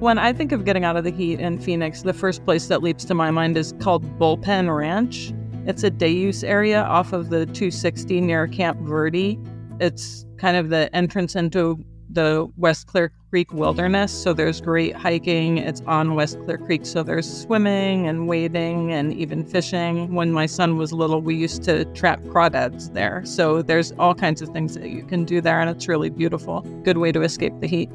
When 0.01 0.19
I 0.19 0.33
think 0.33 0.51
of 0.51 0.65
getting 0.65 0.85
out 0.85 0.97
of 0.97 1.05
the 1.05 1.13
heat 1.13 1.39
in 1.39 1.61
Phoenix, 1.61 2.03
the 2.03 2.13
first 2.13 2.45
place 2.45 2.67
that 2.67 2.83
leaps 2.83 3.05
to 3.05 3.15
my 3.15 3.31
mind 3.31 3.57
is 3.57 3.75
called 3.79 4.03
Bullpen 4.19 4.77
Ranch. 4.77 5.33
It's 5.65 5.85
a 5.85 5.91
day 5.91 6.11
use 6.11 6.43
area 6.43 6.83
off 6.83 7.13
of 7.13 7.31
the 7.31 7.47
260 7.47 8.21
near 8.21 8.49
Camp 8.49 8.81
Verde. 8.81 9.39
It's 9.79 10.27
kind 10.39 10.57
of 10.57 10.71
the 10.71 10.93
entrance 10.93 11.37
into 11.37 11.85
the 12.15 12.49
West 12.57 12.87
Clear 12.87 13.13
Creek 13.31 13.53
Wilderness. 13.53 14.13
So 14.13 14.33
there's 14.33 14.61
great 14.61 14.95
hiking. 14.95 15.59
It's 15.59 15.81
on 15.87 16.15
West 16.15 16.39
Clear 16.45 16.59
Creek. 16.59 16.85
So 16.85 17.03
there's 17.03 17.43
swimming 17.43 18.07
and 18.07 18.29
wading 18.29 18.93
and 18.93 19.13
even 19.15 19.45
fishing. 19.45 20.15
When 20.15 20.33
my 20.33 20.47
son 20.47 20.77
was 20.77 20.93
little, 20.93 21.23
we 21.23 21.35
used 21.35 21.63
to 21.65 21.85
trap 21.87 22.21
crawdads 22.25 22.93
there. 22.93 23.25
So 23.25 23.63
there's 23.63 23.93
all 23.93 24.15
kinds 24.15 24.43
of 24.43 24.51
things 24.51 24.75
that 24.75 24.91
you 24.91 25.05
can 25.05 25.25
do 25.25 25.41
there, 25.41 25.61
and 25.61 25.71
it's 25.71 25.89
really 25.89 26.11
beautiful. 26.11 26.61
Good 26.85 26.99
way 26.99 27.13
to 27.13 27.23
escape 27.23 27.55
the 27.61 27.67
heat. 27.67 27.91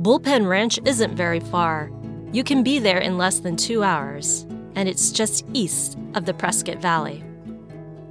Bullpen 0.00 0.48
Ranch 0.48 0.78
isn't 0.84 1.16
very 1.16 1.40
far. 1.40 1.90
You 2.32 2.44
can 2.44 2.62
be 2.62 2.78
there 2.78 2.98
in 2.98 3.18
less 3.18 3.40
than 3.40 3.56
two 3.56 3.82
hours, 3.82 4.46
and 4.76 4.88
it's 4.88 5.10
just 5.10 5.44
east 5.54 5.98
of 6.14 6.24
the 6.24 6.34
Prescott 6.34 6.78
Valley. 6.78 7.24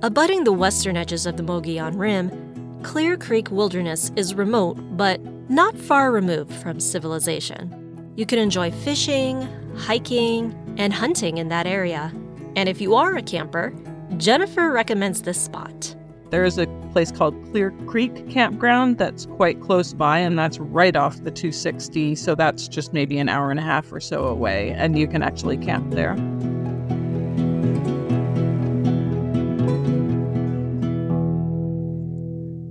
Abutting 0.02 0.44
the 0.44 0.52
western 0.52 0.98
edges 0.98 1.26
of 1.26 1.38
the 1.38 1.44
Mogollon 1.44 1.98
Rim, 1.98 2.80
Clear 2.84 3.18
Creek 3.18 3.50
Wilderness 3.50 4.12
is 4.16 4.36
remote 4.36 4.78
but 4.98 5.20
not 5.50 5.78
far 5.78 6.12
removed 6.12 6.54
from 6.54 6.80
civilization. 6.80 8.14
You 8.16 8.26
can 8.26 8.40
enjoy 8.40 8.72
fishing, 8.72 9.42
hiking, 9.76 10.54
and 10.78 10.94
hunting 10.94 11.38
in 11.38 11.50
that 11.50 11.68
area. 11.68 12.12
And 12.56 12.68
if 12.68 12.82
you 12.82 12.96
are 12.96 13.16
a 13.16 13.22
camper, 13.22 13.74
Jennifer 14.18 14.72
recommends 14.72 15.22
this 15.22 15.40
spot 15.40 15.96
There 16.30 16.44
is 16.44 16.58
a 16.58 16.68
place 16.92 17.12
called 17.12 17.36
Clear 17.52 17.72
Creek 17.86 18.30
Campground 18.30 18.98
that's 18.98 19.26
quite 19.26 19.62
close 19.62 19.94
by, 19.94 20.18
and 20.20 20.38
that's 20.38 20.60
right 20.60 20.96
off 20.96 21.16
the 21.24 21.32
260. 21.32 22.16
So 22.16 22.36
that's 22.36 22.68
just 22.68 22.92
maybe 22.92 23.18
an 23.18 23.30
hour 23.30 23.52
and 23.52 23.60
a 23.60 23.64
half 23.64 23.92
or 23.94 24.00
so 24.00 24.26
away, 24.26 24.72
and 24.72 24.98
you 24.98 25.08
can 25.08 25.22
actually 25.22 25.58
camp 25.58 25.92
there. 25.92 26.16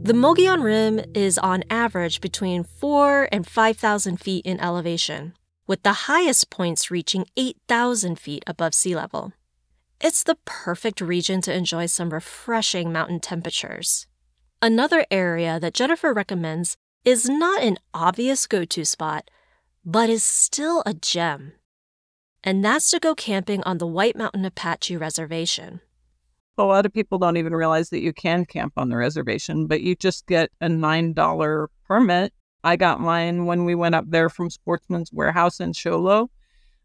The 0.07 0.15
Mogollon 0.15 0.63
Rim 0.63 1.01
is 1.17 1.37
on 1.37 1.65
average 1.69 2.21
between 2.21 2.63
4 2.63 3.29
and 3.33 3.45
5,000 3.45 4.19
feet 4.19 4.47
in 4.47 4.61
elevation, 4.61 5.35
with 5.67 5.83
the 5.83 6.07
highest 6.07 6.49
points 6.49 6.93
reaching 6.93 7.27
8,000 7.37 8.17
feet 8.17 8.45
above 8.47 8.73
sea 8.73 8.95
level. 8.95 9.33
It's 10.01 10.23
the 10.23 10.39
perfect 10.45 11.01
region 11.01 11.41
to 11.41 11.53
enjoy 11.53 11.87
some 11.87 12.11
refreshing 12.11 12.93
mountain 12.93 13.19
temperatures. 13.19 14.07
Another 14.63 15.05
area 15.11 15.59
that 15.59 15.75
Jennifer 15.75 16.13
recommends 16.13 16.77
is 17.05 17.29
not 17.29 17.65
an 17.65 17.77
obvious 17.93 18.47
go 18.47 18.65
to 18.65 18.85
spot, 18.85 19.29
but 19.85 20.09
is 20.09 20.23
still 20.23 20.85
a 20.87 20.95
gem. 20.95 21.55
And 22.45 22.65
that's 22.65 22.91
to 22.91 23.01
go 23.01 23.17
camping 23.17 23.61
on 23.65 23.79
the 23.79 23.89
White 23.89 24.15
Mountain 24.15 24.45
Apache 24.45 24.97
Reservation. 24.97 25.81
A 26.59 26.65
lot 26.65 26.87
of 26.87 26.93
people 26.93 27.19
don't 27.19 27.37
even 27.37 27.55
realize 27.55 27.91
that 27.91 28.01
you 28.01 28.15
can 28.15 28.47
camp 28.47 28.73
on 28.79 28.89
the 28.89 28.97
reservation, 28.97 29.67
but 29.67 29.83
you 29.83 29.95
just 29.95 30.27
get 30.27 30.51
a 30.63 30.69
$9 30.69 31.69
permit. 31.87 32.33
I 32.65 32.77
got 32.77 32.99
mine 32.99 33.45
when 33.45 33.67
we 33.67 33.75
went 33.75 33.95
up 33.95 34.07
there 34.09 34.31
from 34.31 34.49
Sportsman's 34.49 35.13
Warehouse 35.13 35.61
in 35.61 35.75
Show 35.75 35.99
Low. 35.99 36.31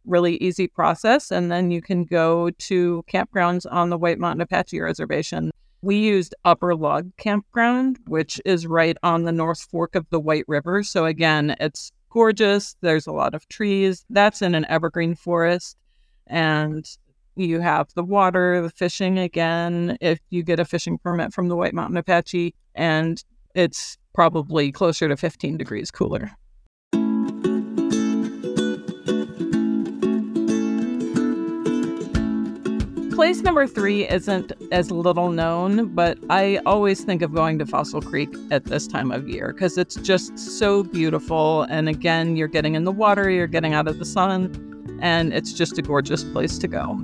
Really 0.03 0.35
easy 0.37 0.67
process. 0.67 1.31
And 1.31 1.49
then 1.49 1.71
you 1.71 1.81
can 1.81 2.03
go 2.03 2.49
to 2.49 3.03
campgrounds 3.07 3.65
on 3.71 3.89
the 3.89 3.97
White 3.97 4.19
Mountain 4.19 4.41
Apache 4.41 4.79
Reservation. 4.79 5.51
We 5.81 5.95
used 5.95 6.35
Upper 6.43 6.75
Log 6.75 7.15
Campground, 7.15 7.97
which 8.07 8.41
is 8.43 8.67
right 8.67 8.97
on 9.03 9.23
the 9.23 9.31
North 9.31 9.61
Fork 9.61 9.95
of 9.95 10.05
the 10.09 10.19
White 10.19 10.45
River. 10.47 10.83
So, 10.83 11.05
again, 11.05 11.55
it's 11.61 11.93
gorgeous. 12.09 12.75
There's 12.81 13.07
a 13.07 13.13
lot 13.13 13.33
of 13.33 13.47
trees. 13.47 14.05
That's 14.09 14.41
in 14.41 14.53
an 14.53 14.65
evergreen 14.65 15.15
forest. 15.15 15.77
And 16.27 16.85
you 17.45 17.59
have 17.59 17.87
the 17.95 18.03
water, 18.03 18.61
the 18.61 18.69
fishing 18.69 19.19
again, 19.19 19.97
if 20.01 20.19
you 20.29 20.43
get 20.43 20.59
a 20.59 20.65
fishing 20.65 20.97
permit 20.97 21.33
from 21.33 21.47
the 21.47 21.55
White 21.55 21.73
Mountain 21.73 21.97
Apache, 21.97 22.53
and 22.75 23.23
it's 23.55 23.97
probably 24.13 24.71
closer 24.71 25.07
to 25.07 25.17
15 25.17 25.57
degrees 25.57 25.91
cooler. 25.91 26.31
Place 33.21 33.41
number 33.41 33.67
three 33.67 34.09
isn't 34.09 34.51
as 34.71 34.89
little 34.89 35.29
known, 35.29 35.93
but 35.93 36.17
I 36.31 36.59
always 36.65 37.03
think 37.03 37.21
of 37.21 37.35
going 37.35 37.59
to 37.59 37.67
Fossil 37.67 38.01
Creek 38.01 38.33
at 38.49 38.65
this 38.65 38.87
time 38.87 39.11
of 39.11 39.29
year 39.29 39.53
because 39.53 39.77
it's 39.77 39.93
just 39.97 40.39
so 40.39 40.81
beautiful. 40.81 41.63
And 41.69 41.87
again, 41.87 42.35
you're 42.35 42.47
getting 42.47 42.73
in 42.73 42.83
the 42.83 42.91
water, 42.91 43.29
you're 43.29 43.45
getting 43.45 43.75
out 43.75 43.87
of 43.87 43.99
the 43.99 44.05
sun, 44.05 44.97
and 45.03 45.33
it's 45.33 45.53
just 45.53 45.77
a 45.77 45.83
gorgeous 45.83 46.23
place 46.23 46.57
to 46.57 46.67
go. 46.67 46.99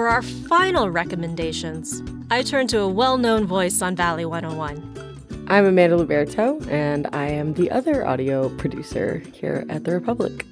For 0.00 0.08
our 0.08 0.22
final 0.22 0.88
recommendations, 0.88 2.02
I 2.30 2.42
turn 2.42 2.66
to 2.68 2.80
a 2.80 2.88
well 2.88 3.18
known 3.18 3.44
voice 3.44 3.82
on 3.82 3.94
Valley 3.94 4.24
101. 4.24 5.44
I'm 5.46 5.66
Amanda 5.66 5.98
Luberto, 5.98 6.66
and 6.70 7.06
I 7.12 7.26
am 7.26 7.52
the 7.52 7.70
other 7.70 8.06
audio 8.06 8.48
producer 8.48 9.18
here 9.34 9.66
at 9.68 9.84
The 9.84 9.92
Republic. 9.92 10.46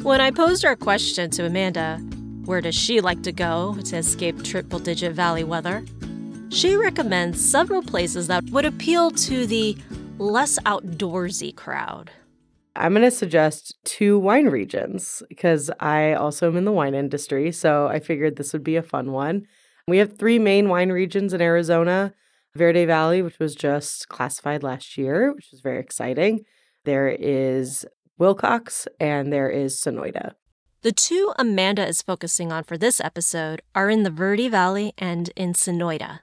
When 0.00 0.22
I 0.22 0.30
posed 0.30 0.64
our 0.64 0.76
question 0.76 1.28
to 1.32 1.44
Amanda, 1.44 1.98
where 2.46 2.62
does 2.62 2.74
she 2.74 3.02
like 3.02 3.22
to 3.24 3.32
go 3.32 3.76
to 3.84 3.96
escape 3.98 4.42
triple 4.42 4.78
digit 4.78 5.12
valley 5.12 5.44
weather? 5.44 5.84
She 6.48 6.74
recommends 6.74 7.44
several 7.44 7.82
places 7.82 8.28
that 8.28 8.44
would 8.44 8.64
appeal 8.64 9.10
to 9.10 9.46
the 9.46 9.76
less 10.16 10.58
outdoorsy 10.60 11.54
crowd. 11.54 12.12
I'm 12.76 12.92
going 12.92 13.02
to 13.02 13.10
suggest 13.10 13.74
two 13.84 14.18
wine 14.18 14.46
regions 14.46 15.22
because 15.28 15.70
I 15.80 16.12
also 16.12 16.48
am 16.48 16.56
in 16.56 16.64
the 16.66 16.72
wine 16.72 16.94
industry. 16.94 17.50
So 17.50 17.88
I 17.88 18.00
figured 18.00 18.36
this 18.36 18.52
would 18.52 18.64
be 18.64 18.76
a 18.76 18.82
fun 18.82 19.12
one. 19.12 19.46
We 19.88 19.98
have 19.98 20.18
three 20.18 20.38
main 20.38 20.68
wine 20.68 20.90
regions 20.90 21.32
in 21.32 21.40
Arizona 21.40 22.12
Verde 22.54 22.84
Valley, 22.84 23.22
which 23.22 23.38
was 23.38 23.54
just 23.54 24.08
classified 24.08 24.62
last 24.62 24.98
year, 24.98 25.32
which 25.32 25.52
is 25.52 25.60
very 25.60 25.80
exciting. 25.80 26.44
There 26.84 27.08
is 27.08 27.86
Willcox 28.20 28.86
and 29.00 29.32
there 29.32 29.48
is 29.48 29.80
Sonoita. 29.80 30.32
The 30.82 30.92
two 30.92 31.32
Amanda 31.38 31.86
is 31.86 32.02
focusing 32.02 32.52
on 32.52 32.64
for 32.64 32.76
this 32.76 33.00
episode 33.00 33.62
are 33.74 33.90
in 33.90 34.02
the 34.02 34.10
Verde 34.10 34.48
Valley 34.48 34.92
and 34.98 35.30
in 35.34 35.52
Sonoita. 35.52 36.20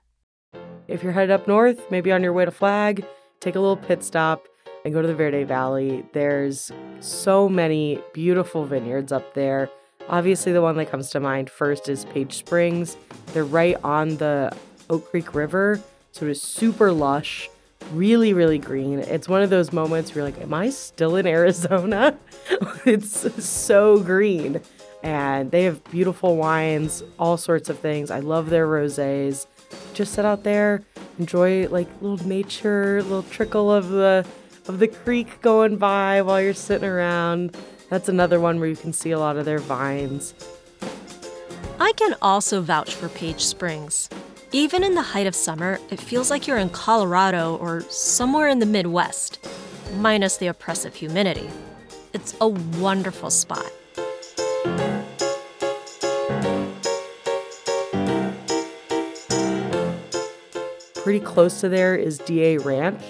If 0.88 1.02
you're 1.04 1.14
headed 1.14 1.32
up 1.32 1.48
north, 1.48 1.90
maybe 1.90 2.12
on 2.12 2.24
your 2.24 2.34
way 2.34 2.46
to 2.46 2.52
Flag, 2.52 3.06
take 3.40 3.56
a 3.56 3.60
little 3.60 3.78
pit 3.78 4.04
stop 4.04 4.48
and 4.86 4.94
go 4.94 5.02
to 5.02 5.08
the 5.08 5.16
Verde 5.16 5.44
Valley. 5.44 6.06
There's 6.14 6.72
so 7.00 7.48
many 7.48 8.02
beautiful 8.14 8.66
vineyards 8.66 9.12
up 9.12 9.34
there. 9.34 9.70
Obviously, 10.10 10.52
the 10.52 10.62
one 10.62 10.76
that 10.78 10.92
comes 10.92 11.10
to 11.12 11.20
mind 11.20 11.50
first 11.50 11.88
is 11.88 12.06
Page 12.06 12.34
Springs. 12.34 12.98
They're 13.28 13.46
right 13.46 13.78
on 13.84 14.18
the 14.18 14.56
Oak 14.90 15.10
Creek 15.10 15.34
River, 15.34 15.80
so 16.12 16.26
it 16.26 16.32
is 16.32 16.42
super 16.42 16.92
lush, 16.92 17.50
really, 17.94 18.34
really 18.34 18.58
green. 18.58 19.00
It's 19.00 19.30
one 19.30 19.42
of 19.42 19.50
those 19.50 19.72
moments 19.72 20.14
where 20.14 20.24
you're 20.24 20.32
like, 20.32 20.42
Am 20.42 20.54
I 20.54 20.70
still 20.70 21.16
in 21.16 21.26
Arizona? 21.26 22.18
it's 22.86 23.44
so 23.44 24.00
green. 24.00 24.62
And 25.04 25.52
they 25.52 25.64
have 25.64 25.84
beautiful 25.86 26.38
wines, 26.38 27.04
all 27.20 27.36
sorts 27.38 27.70
of 27.70 27.80
things. 27.80 28.10
I 28.12 28.20
love 28.20 28.50
their 28.50 28.68
rosés. 28.68 29.48
Just 29.94 30.14
sit 30.14 30.24
out 30.24 30.44
there, 30.44 30.84
enjoy 31.20 31.68
like 31.68 31.88
little 32.02 32.26
nature, 32.28 33.02
little 33.04 33.24
trickle 33.24 33.72
of 33.72 33.90
the 33.90 34.26
of 34.68 34.80
the 34.80 34.88
creek 34.88 35.42
going 35.42 35.78
by 35.78 36.22
while 36.22 36.42
you're 36.42 36.54
sitting 36.54 36.88
around. 36.88 37.58
That's 37.90 38.10
another 38.10 38.40
one 38.40 38.60
where 38.60 38.70
you 38.70 38.76
can 38.76 38.94
see 38.94 39.12
a 39.12 39.20
lot 39.20 39.38
of 39.38 39.46
their 39.46 39.60
vines. 39.60 40.34
I 41.80 41.92
can 41.94 42.16
also 42.22 42.62
vouch 42.62 42.96
for 42.96 43.10
Page 43.10 43.44
Springs. 43.44 44.10
Even 44.52 44.84
in 44.84 44.96
the 44.96 45.02
height 45.02 45.28
of 45.28 45.36
summer, 45.36 45.80
it 45.90 46.00
feels 46.00 46.30
like 46.30 46.48
you're 46.48 46.58
in 46.58 46.70
Colorado 46.70 47.58
or 47.58 47.82
somewhere 47.90 48.48
in 48.48 48.60
the 48.60 48.66
Midwest, 48.66 49.46
minus 49.98 50.38
the 50.38 50.48
oppressive 50.48 50.96
humidity. 50.96 51.50
It's 52.14 52.36
a 52.40 52.48
wonderful 52.48 53.32
spot. 53.32 53.72
Pretty 60.94 61.20
close 61.20 61.60
to 61.60 61.68
there 61.68 61.96
is 61.96 62.18
DA 62.20 62.60
Ranch, 62.60 63.02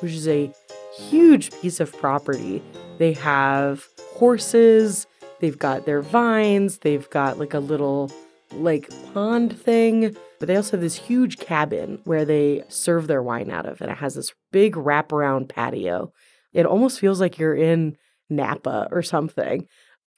which 0.00 0.12
is 0.12 0.28
a 0.28 0.52
huge 0.98 1.50
piece 1.60 1.80
of 1.80 1.92
property. 1.96 2.62
They 2.98 3.12
have 3.14 3.86
horses, 4.14 5.06
they've 5.40 5.58
got 5.58 5.86
their 5.86 6.02
vines, 6.02 6.78
they've 6.78 7.08
got 7.10 7.38
like 7.38 7.54
a 7.54 7.60
little 7.60 8.10
like 8.52 8.90
pond 9.12 9.58
thing, 9.58 10.16
but 10.38 10.48
they 10.48 10.56
also 10.56 10.72
have 10.72 10.80
this 10.80 10.96
huge 10.96 11.38
cabin 11.38 12.00
where 12.04 12.24
they 12.24 12.64
serve 12.68 13.06
their 13.06 13.22
wine 13.22 13.50
out 13.50 13.66
of, 13.66 13.80
and 13.80 13.90
it 13.90 13.98
has 13.98 14.14
this 14.14 14.32
big 14.52 14.74
wraparound 14.74 15.48
patio. 15.48 16.12
It 16.52 16.66
almost 16.66 16.98
feels 16.98 17.20
like 17.20 17.38
you're 17.38 17.54
in 17.54 17.96
Napa 18.30 18.88
or 18.90 19.02
something. 19.02 19.66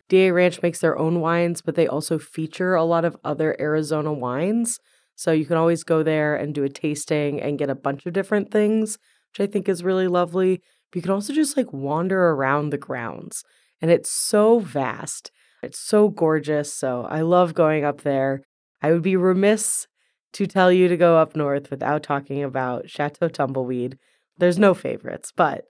DA 0.09 0.31
Ranch 0.31 0.63
makes 0.63 0.81
their 0.81 0.99
own 0.99 1.21
wines, 1.21 1.61
but 1.61 1.75
they 1.75 1.87
also 1.87 2.19
feature 2.19 2.75
a 2.75 2.85
lot 2.85 3.05
of 3.05 3.17
other 3.25 3.57
Arizona 3.61 4.13
wines. 4.13 4.79
So 5.15 5.33
you 5.33 5.45
can 5.45 5.57
always 5.57 5.85
go 5.85 6.03
there 6.03 6.35
and 6.35 6.55
do 6.55 6.65
a 6.65 6.69
tasting 6.69 7.41
and 7.41 7.59
get 7.59 7.71
a 7.71 7.75
bunch 7.75 8.07
of 8.07 8.13
different 8.13 8.51
things 8.51 8.99
which 9.33 9.49
I 9.49 9.51
think 9.51 9.69
is 9.69 9.85
really 9.85 10.09
lovely. 10.09 10.61
But 10.91 10.97
you 10.97 11.03
can 11.03 11.11
also 11.11 11.33
just 11.33 11.57
like 11.57 11.73
wander 11.73 12.31
around 12.31 12.71
the 12.71 12.79
grounds, 12.79 13.45
and 13.81 13.91
it's 13.91 14.11
so 14.11 14.59
vast. 14.59 15.31
It's 15.63 15.79
so 15.79 16.09
gorgeous. 16.09 16.73
So 16.73 17.07
I 17.09 17.21
love 17.21 17.55
going 17.55 17.85
up 17.85 18.01
there. 18.03 18.43
I 18.83 18.93
would 18.93 19.03
be 19.03 19.17
remiss 19.17 19.87
to 20.33 20.47
tell 20.47 20.73
you 20.73 20.89
to 20.89 20.97
go 20.97 21.19
up 21.19 21.37
north 21.37 21.71
without 21.71 22.03
talking 22.03 22.43
about 22.43 22.89
Chateau 22.89 23.29
Tumbleweed. 23.29 23.99
There's 24.39 24.59
no 24.59 24.75
favorites, 24.75 25.33
but 25.37 25.65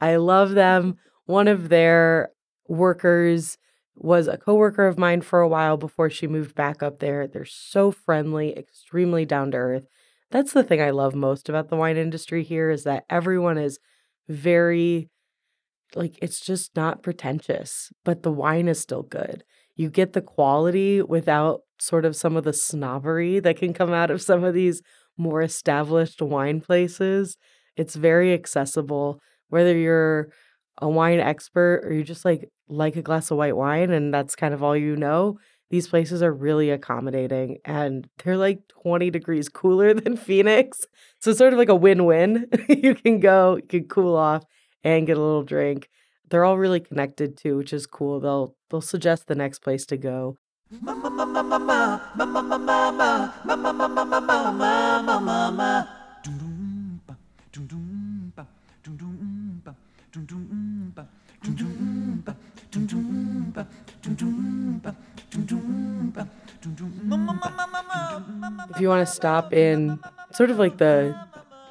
I 0.00 0.16
love 0.16 0.52
them. 0.52 0.96
One 1.26 1.46
of 1.46 1.68
their 1.68 2.30
workers 2.68 3.58
was 3.94 4.28
a 4.28 4.38
coworker 4.38 4.86
of 4.86 4.98
mine 4.98 5.20
for 5.20 5.40
a 5.40 5.48
while 5.48 5.76
before 5.76 6.08
she 6.08 6.26
moved 6.26 6.54
back 6.54 6.82
up 6.82 7.00
there. 7.00 7.26
They're 7.26 7.44
so 7.44 7.90
friendly, 7.90 8.56
extremely 8.56 9.24
down 9.24 9.50
to 9.52 9.56
earth. 9.56 9.84
That's 10.30 10.52
the 10.52 10.62
thing 10.62 10.80
I 10.82 10.90
love 10.90 11.14
most 11.14 11.48
about 11.48 11.68
the 11.68 11.76
wine 11.76 11.96
industry 11.96 12.42
here 12.44 12.70
is 12.70 12.84
that 12.84 13.04
everyone 13.08 13.56
is 13.58 13.78
very 14.28 15.08
like 15.94 16.18
it's 16.20 16.40
just 16.40 16.76
not 16.76 17.02
pretentious, 17.02 17.90
but 18.04 18.22
the 18.22 18.32
wine 18.32 18.68
is 18.68 18.80
still 18.80 19.02
good. 19.02 19.44
You 19.76 19.90
get 19.90 20.12
the 20.12 20.20
quality 20.20 21.02
without 21.02 21.60
sort 21.80 22.04
of 22.04 22.16
some 22.16 22.36
of 22.36 22.44
the 22.44 22.52
snobbery 22.52 23.40
that 23.40 23.56
can 23.56 23.72
come 23.72 23.92
out 23.92 24.10
of 24.10 24.20
some 24.20 24.44
of 24.44 24.54
these 24.54 24.82
more 25.16 25.42
established 25.42 26.20
wine 26.20 26.60
places. 26.60 27.36
It's 27.76 27.96
very 27.96 28.34
accessible 28.34 29.20
whether 29.48 29.76
you're 29.76 30.28
a 30.80 30.88
wine 30.88 31.20
expert 31.20 31.82
or 31.84 31.92
you 31.92 32.04
just 32.04 32.24
like 32.24 32.48
like 32.68 32.96
a 32.96 33.02
glass 33.02 33.30
of 33.30 33.38
white 33.38 33.56
wine 33.56 33.90
and 33.90 34.12
that's 34.12 34.36
kind 34.36 34.54
of 34.54 34.62
all 34.62 34.76
you 34.76 34.96
know, 34.96 35.38
these 35.70 35.88
places 35.88 36.22
are 36.22 36.32
really 36.32 36.70
accommodating 36.70 37.58
and 37.64 38.08
they're 38.22 38.36
like 38.36 38.66
20 38.68 39.10
degrees 39.10 39.48
cooler 39.48 39.94
than 39.94 40.16
Phoenix. 40.16 40.86
So 41.20 41.30
it's 41.30 41.38
sort 41.38 41.52
of 41.52 41.58
like 41.58 41.68
a 41.68 41.74
win-win. 41.74 42.48
you 42.68 42.94
can 42.94 43.20
go, 43.20 43.56
you 43.56 43.62
can 43.62 43.84
cool 43.84 44.16
off 44.16 44.44
and 44.82 45.06
get 45.06 45.16
a 45.16 45.20
little 45.20 45.42
drink. 45.42 45.88
They're 46.30 46.44
all 46.44 46.58
really 46.58 46.80
connected 46.80 47.36
too, 47.36 47.56
which 47.56 47.72
is 47.72 47.86
cool. 47.86 48.20
They'll 48.20 48.54
they'll 48.68 48.82
suggest 48.82 49.28
the 49.28 49.34
next 49.34 49.60
place 49.60 49.86
to 49.86 49.96
go. 49.96 50.36
If 68.70 68.80
you 68.80 68.88
want 68.88 69.06
to 69.06 69.12
stop 69.12 69.52
in 69.52 69.98
sort 70.32 70.50
of 70.50 70.58
like 70.58 70.78
the 70.78 71.18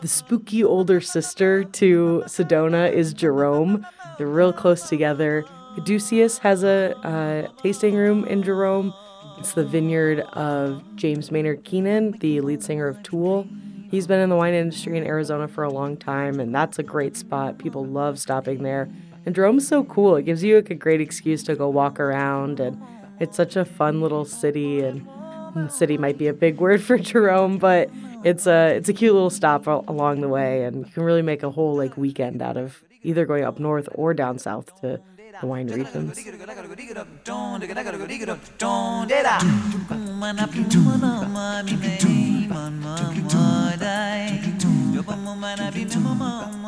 the 0.01 0.07
spooky 0.07 0.63
older 0.63 1.01
sister 1.01 1.63
to 1.63 2.23
Sedona 2.27 2.91
is 2.91 3.13
Jerome. 3.13 3.85
They're 4.17 4.27
real 4.27 4.53
close 4.53 4.87
together. 4.87 5.43
Caduceus 5.75 6.37
has 6.39 6.63
a, 6.63 6.93
a 7.03 7.49
tasting 7.61 7.95
room 7.95 8.23
in 8.25 8.43
Jerome. 8.43 8.93
It's 9.39 9.53
the 9.53 9.65
vineyard 9.65 10.19
of 10.33 10.83
James 10.95 11.31
Maynard 11.31 11.63
Keenan, 11.63 12.11
the 12.19 12.41
lead 12.41 12.63
singer 12.63 12.87
of 12.87 13.01
Tool. 13.03 13.47
He's 13.89 14.05
been 14.05 14.19
in 14.19 14.29
the 14.29 14.35
wine 14.35 14.53
industry 14.53 14.97
in 14.97 15.05
Arizona 15.05 15.47
for 15.47 15.63
a 15.63 15.71
long 15.71 15.97
time, 15.97 16.39
and 16.39 16.53
that's 16.53 16.77
a 16.77 16.83
great 16.83 17.15
spot. 17.15 17.57
People 17.57 17.85
love 17.85 18.19
stopping 18.19 18.63
there. 18.63 18.89
And 19.25 19.33
Jerome's 19.33 19.67
so 19.67 19.83
cool. 19.83 20.15
It 20.15 20.23
gives 20.23 20.43
you 20.43 20.55
like 20.57 20.69
a 20.69 20.75
great 20.75 21.01
excuse 21.01 21.43
to 21.43 21.55
go 21.55 21.69
walk 21.69 21.99
around, 21.99 22.59
and 22.59 22.81
it's 23.19 23.35
such 23.35 23.55
a 23.55 23.65
fun 23.65 24.01
little 24.01 24.25
city. 24.25 24.81
And, 24.81 25.07
and 25.55 25.71
city 25.71 25.97
might 25.97 26.17
be 26.17 26.27
a 26.27 26.33
big 26.33 26.59
word 26.59 26.81
for 26.83 26.97
Jerome, 26.97 27.57
but 27.57 27.89
it's 28.23 28.47
a 28.47 28.75
it's 28.75 28.89
a 28.89 28.93
cute 28.93 29.13
little 29.13 29.29
stop 29.29 29.67
along 29.67 30.21
the 30.21 30.27
way, 30.27 30.63
and 30.63 30.85
you 30.85 30.91
can 30.91 31.03
really 31.03 31.21
make 31.21 31.43
a 31.43 31.49
whole 31.49 31.75
like 31.75 31.97
weekend 31.97 32.41
out 32.41 32.57
of 32.57 32.83
either 33.03 33.25
going 33.25 33.43
up 33.43 33.59
north 33.59 33.87
or 33.93 34.13
down 34.13 34.39
south 34.39 34.79
to 34.81 34.99
the 35.39 35.47
wine 35.47 35.67
regions. 35.67 36.17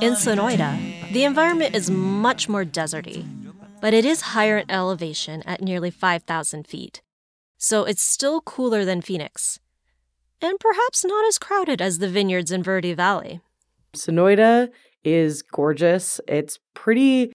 In 0.01 0.13
Sonoita, 0.13 1.12
the 1.12 1.23
environment 1.23 1.75
is 1.75 1.89
much 1.89 2.47
more 2.47 2.63
deserty, 2.63 3.25
but 3.82 3.94
it 3.94 4.06
is 4.06 4.22
higher 4.22 4.58
in 4.58 4.70
elevation 4.72 5.42
at 5.44 5.62
nearly 5.62 5.92
5,000 5.92 6.68
feet. 6.68 7.02
So 7.58 7.84
it's 7.84 8.02
still 8.02 8.42
cooler 8.42 8.86
than 8.86 9.02
Phoenix, 9.02 9.60
and 10.42 10.60
perhaps 10.60 11.04
not 11.04 11.26
as 11.26 11.38
crowded 11.38 11.82
as 11.82 12.00
the 12.00 12.10
vineyards 12.10 12.52
in 12.52 12.63
Verde 12.63 12.94
Valley. 12.94 13.42
Sonoita 13.96 14.70
is 15.04 15.42
gorgeous. 15.42 16.22
It's 16.28 16.60
pretty 16.74 17.34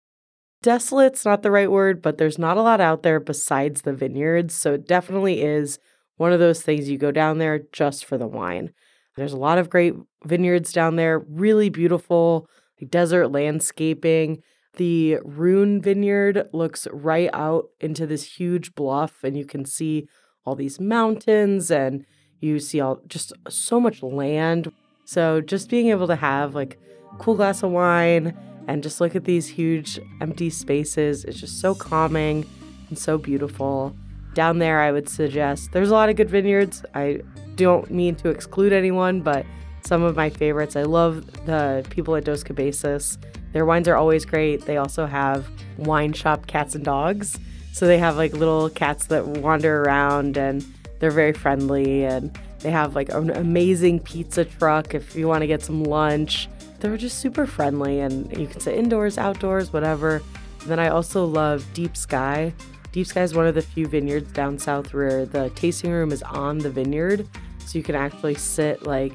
desolate's 0.62 1.24
not 1.24 1.42
the 1.42 1.50
right 1.50 1.70
word, 1.70 2.00
but 2.00 2.16
there's 2.18 2.38
not 2.38 2.56
a 2.56 2.62
lot 2.62 2.80
out 2.80 3.02
there 3.02 3.20
besides 3.20 3.82
the 3.82 3.92
vineyards. 3.92 4.54
So 4.54 4.74
it 4.74 4.86
definitely 4.88 5.42
is 5.42 5.78
one 6.16 6.32
of 6.32 6.40
those 6.40 6.62
things 6.62 6.88
you 6.88 6.96
go 6.96 7.10
down 7.10 7.38
there 7.38 7.60
just 7.72 8.04
for 8.04 8.16
the 8.16 8.26
wine. 8.26 8.72
There's 9.16 9.32
a 9.32 9.38
lot 9.38 9.58
of 9.58 9.70
great 9.70 9.94
vineyards 10.24 10.72
down 10.72 10.96
there, 10.96 11.18
really 11.28 11.68
beautiful 11.68 12.48
desert 12.90 13.28
landscaping. 13.28 14.42
The 14.76 15.18
Rune 15.24 15.80
Vineyard 15.80 16.48
looks 16.52 16.88
right 16.92 17.30
out 17.32 17.66
into 17.80 18.06
this 18.06 18.24
huge 18.36 18.74
bluff, 18.74 19.22
and 19.22 19.36
you 19.36 19.44
can 19.44 19.64
see 19.64 20.08
all 20.44 20.54
these 20.54 20.80
mountains 20.80 21.70
and 21.70 22.04
you 22.40 22.58
see 22.58 22.80
all 22.80 23.00
just 23.06 23.32
so 23.48 23.80
much 23.80 24.02
land. 24.02 24.72
So 25.04 25.40
just 25.40 25.70
being 25.70 25.88
able 25.88 26.06
to 26.08 26.16
have 26.16 26.54
like 26.54 26.78
a 27.12 27.16
cool 27.16 27.34
glass 27.36 27.62
of 27.62 27.70
wine 27.70 28.36
and 28.66 28.82
just 28.82 29.00
look 29.00 29.14
at 29.14 29.24
these 29.24 29.46
huge 29.46 30.00
empty 30.20 30.50
spaces 30.50 31.24
is 31.24 31.40
just 31.40 31.60
so 31.60 31.74
calming 31.74 32.44
and 32.88 32.98
so 32.98 33.16
beautiful. 33.16 33.94
Down 34.34 34.58
there, 34.58 34.80
I 34.80 34.90
would 34.90 35.08
suggest 35.08 35.72
there's 35.72 35.90
a 35.90 35.94
lot 35.94 36.08
of 36.08 36.16
good 36.16 36.28
vineyards. 36.28 36.84
I 36.94 37.20
don't 37.54 37.90
mean 37.90 38.16
to 38.16 38.30
exclude 38.30 38.72
anyone, 38.72 39.20
but 39.20 39.46
some 39.84 40.02
of 40.02 40.16
my 40.16 40.30
favorites. 40.30 40.76
I 40.76 40.82
love 40.82 41.46
the 41.46 41.84
people 41.90 42.16
at 42.16 42.24
Dos 42.24 42.42
Cabezas. 42.42 43.18
Their 43.52 43.64
wines 43.64 43.86
are 43.86 43.96
always 43.96 44.24
great. 44.24 44.64
They 44.64 44.78
also 44.78 45.06
have 45.06 45.48
wine 45.76 46.12
shop 46.12 46.46
cats 46.46 46.74
and 46.74 46.84
dogs. 46.84 47.38
So 47.72 47.86
they 47.86 47.98
have 47.98 48.16
like 48.16 48.32
little 48.32 48.70
cats 48.70 49.06
that 49.06 49.26
wander 49.26 49.82
around 49.82 50.36
and 50.36 50.64
they're 51.00 51.10
very 51.10 51.32
friendly 51.32 52.04
and 52.04 52.36
they 52.60 52.70
have 52.70 52.94
like 52.94 53.10
an 53.10 53.30
amazing 53.30 54.00
pizza 54.00 54.44
truck 54.44 54.94
if 54.94 55.14
you 55.14 55.28
want 55.28 55.42
to 55.42 55.46
get 55.46 55.62
some 55.62 55.84
lunch. 55.84 56.48
They're 56.80 56.96
just 56.96 57.18
super 57.18 57.46
friendly 57.46 58.00
and 58.00 58.34
you 58.36 58.46
can 58.46 58.60
sit 58.60 58.76
indoors, 58.76 59.18
outdoors, 59.18 59.72
whatever. 59.72 60.22
And 60.60 60.70
then 60.70 60.78
I 60.78 60.88
also 60.88 61.26
love 61.26 61.66
Deep 61.74 61.96
Sky. 61.96 62.54
Deep 62.92 63.06
Sky 63.06 63.22
is 63.22 63.34
one 63.34 63.46
of 63.46 63.54
the 63.54 63.62
few 63.62 63.86
vineyards 63.86 64.32
down 64.32 64.58
south 64.58 64.94
where 64.94 65.26
the 65.26 65.50
tasting 65.50 65.90
room 65.90 66.10
is 66.10 66.22
on 66.22 66.58
the 66.58 66.70
vineyard. 66.70 67.28
So 67.66 67.78
you 67.78 67.84
can 67.84 67.94
actually 67.94 68.34
sit 68.34 68.84
like 68.84 69.14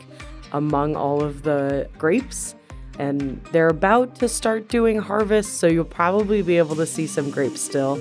among 0.51 0.95
all 0.95 1.21
of 1.21 1.43
the 1.43 1.89
grapes. 1.97 2.55
And 2.97 3.41
they're 3.51 3.69
about 3.69 4.15
to 4.15 4.27
start 4.27 4.67
doing 4.67 4.99
harvest, 4.99 5.59
so 5.59 5.67
you'll 5.67 5.85
probably 5.85 6.41
be 6.41 6.57
able 6.57 6.75
to 6.75 6.85
see 6.85 7.07
some 7.07 7.31
grapes 7.31 7.61
still. 7.61 7.97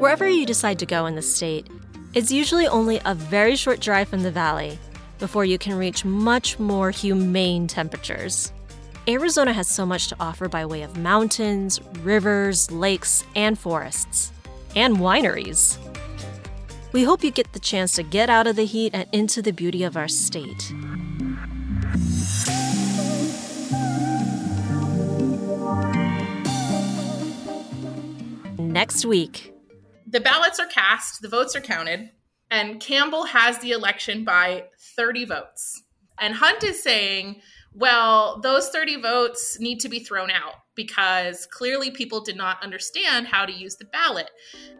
Wherever 0.00 0.28
you 0.28 0.44
decide 0.44 0.78
to 0.80 0.86
go 0.86 1.06
in 1.06 1.14
the 1.14 1.22
state, 1.22 1.68
it's 2.12 2.30
usually 2.30 2.66
only 2.66 3.00
a 3.04 3.14
very 3.14 3.56
short 3.56 3.80
drive 3.80 4.08
from 4.08 4.22
the 4.22 4.30
valley 4.30 4.78
before 5.18 5.44
you 5.44 5.58
can 5.58 5.74
reach 5.74 6.04
much 6.04 6.58
more 6.58 6.90
humane 6.90 7.66
temperatures. 7.66 8.52
Arizona 9.06 9.52
has 9.52 9.68
so 9.68 9.84
much 9.84 10.08
to 10.08 10.16
offer 10.18 10.48
by 10.48 10.64
way 10.64 10.80
of 10.80 10.96
mountains, 10.96 11.78
rivers, 12.00 12.70
lakes, 12.70 13.22
and 13.36 13.58
forests, 13.58 14.32
and 14.74 14.96
wineries. 14.96 15.76
We 16.92 17.04
hope 17.04 17.22
you 17.22 17.30
get 17.30 17.52
the 17.52 17.58
chance 17.58 17.94
to 17.96 18.02
get 18.02 18.30
out 18.30 18.46
of 18.46 18.56
the 18.56 18.64
heat 18.64 18.94
and 18.94 19.06
into 19.12 19.42
the 19.42 19.52
beauty 19.52 19.82
of 19.82 19.98
our 19.98 20.08
state. 20.08 20.72
Next 28.58 29.04
week, 29.04 29.52
the 30.06 30.20
ballots 30.20 30.58
are 30.58 30.66
cast, 30.66 31.20
the 31.20 31.28
votes 31.28 31.54
are 31.54 31.60
counted, 31.60 32.08
and 32.50 32.80
Campbell 32.80 33.24
has 33.24 33.58
the 33.58 33.72
election 33.72 34.24
by 34.24 34.64
30 34.96 35.26
votes. 35.26 35.82
And 36.18 36.34
Hunt 36.34 36.62
is 36.64 36.82
saying, 36.82 37.42
well, 37.74 38.40
those 38.40 38.68
30 38.68 39.00
votes 39.00 39.58
need 39.58 39.80
to 39.80 39.88
be 39.88 39.98
thrown 39.98 40.30
out 40.30 40.54
because 40.76 41.46
clearly 41.46 41.90
people 41.90 42.20
did 42.20 42.36
not 42.36 42.62
understand 42.62 43.26
how 43.26 43.44
to 43.44 43.52
use 43.52 43.76
the 43.76 43.84
ballot. 43.86 44.30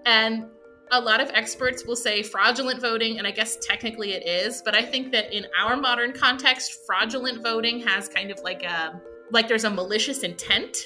And 0.07 0.47
a 0.93 1.01
lot 1.01 1.21
of 1.21 1.31
experts 1.31 1.85
will 1.85 1.97
say 1.97 2.23
fraudulent 2.23 2.81
voting, 2.81 3.19
and 3.19 3.27
I 3.27 3.31
guess 3.31 3.57
technically 3.57 4.13
it 4.13 4.27
is, 4.27 4.63
but 4.65 4.77
I 4.77 4.83
think 4.83 5.13
that 5.13 5.33
in 5.33 5.47
our 5.59 5.77
modern 5.77 6.13
context, 6.13 6.79
fraudulent 6.87 7.43
voting 7.43 7.81
has 7.81 8.09
kind 8.09 8.31
of 8.31 8.39
like 8.41 8.63
a 8.63 9.01
like 9.33 9.49
there's 9.49 9.65
a 9.65 9.71
malicious 9.71 10.23
intent 10.23 10.77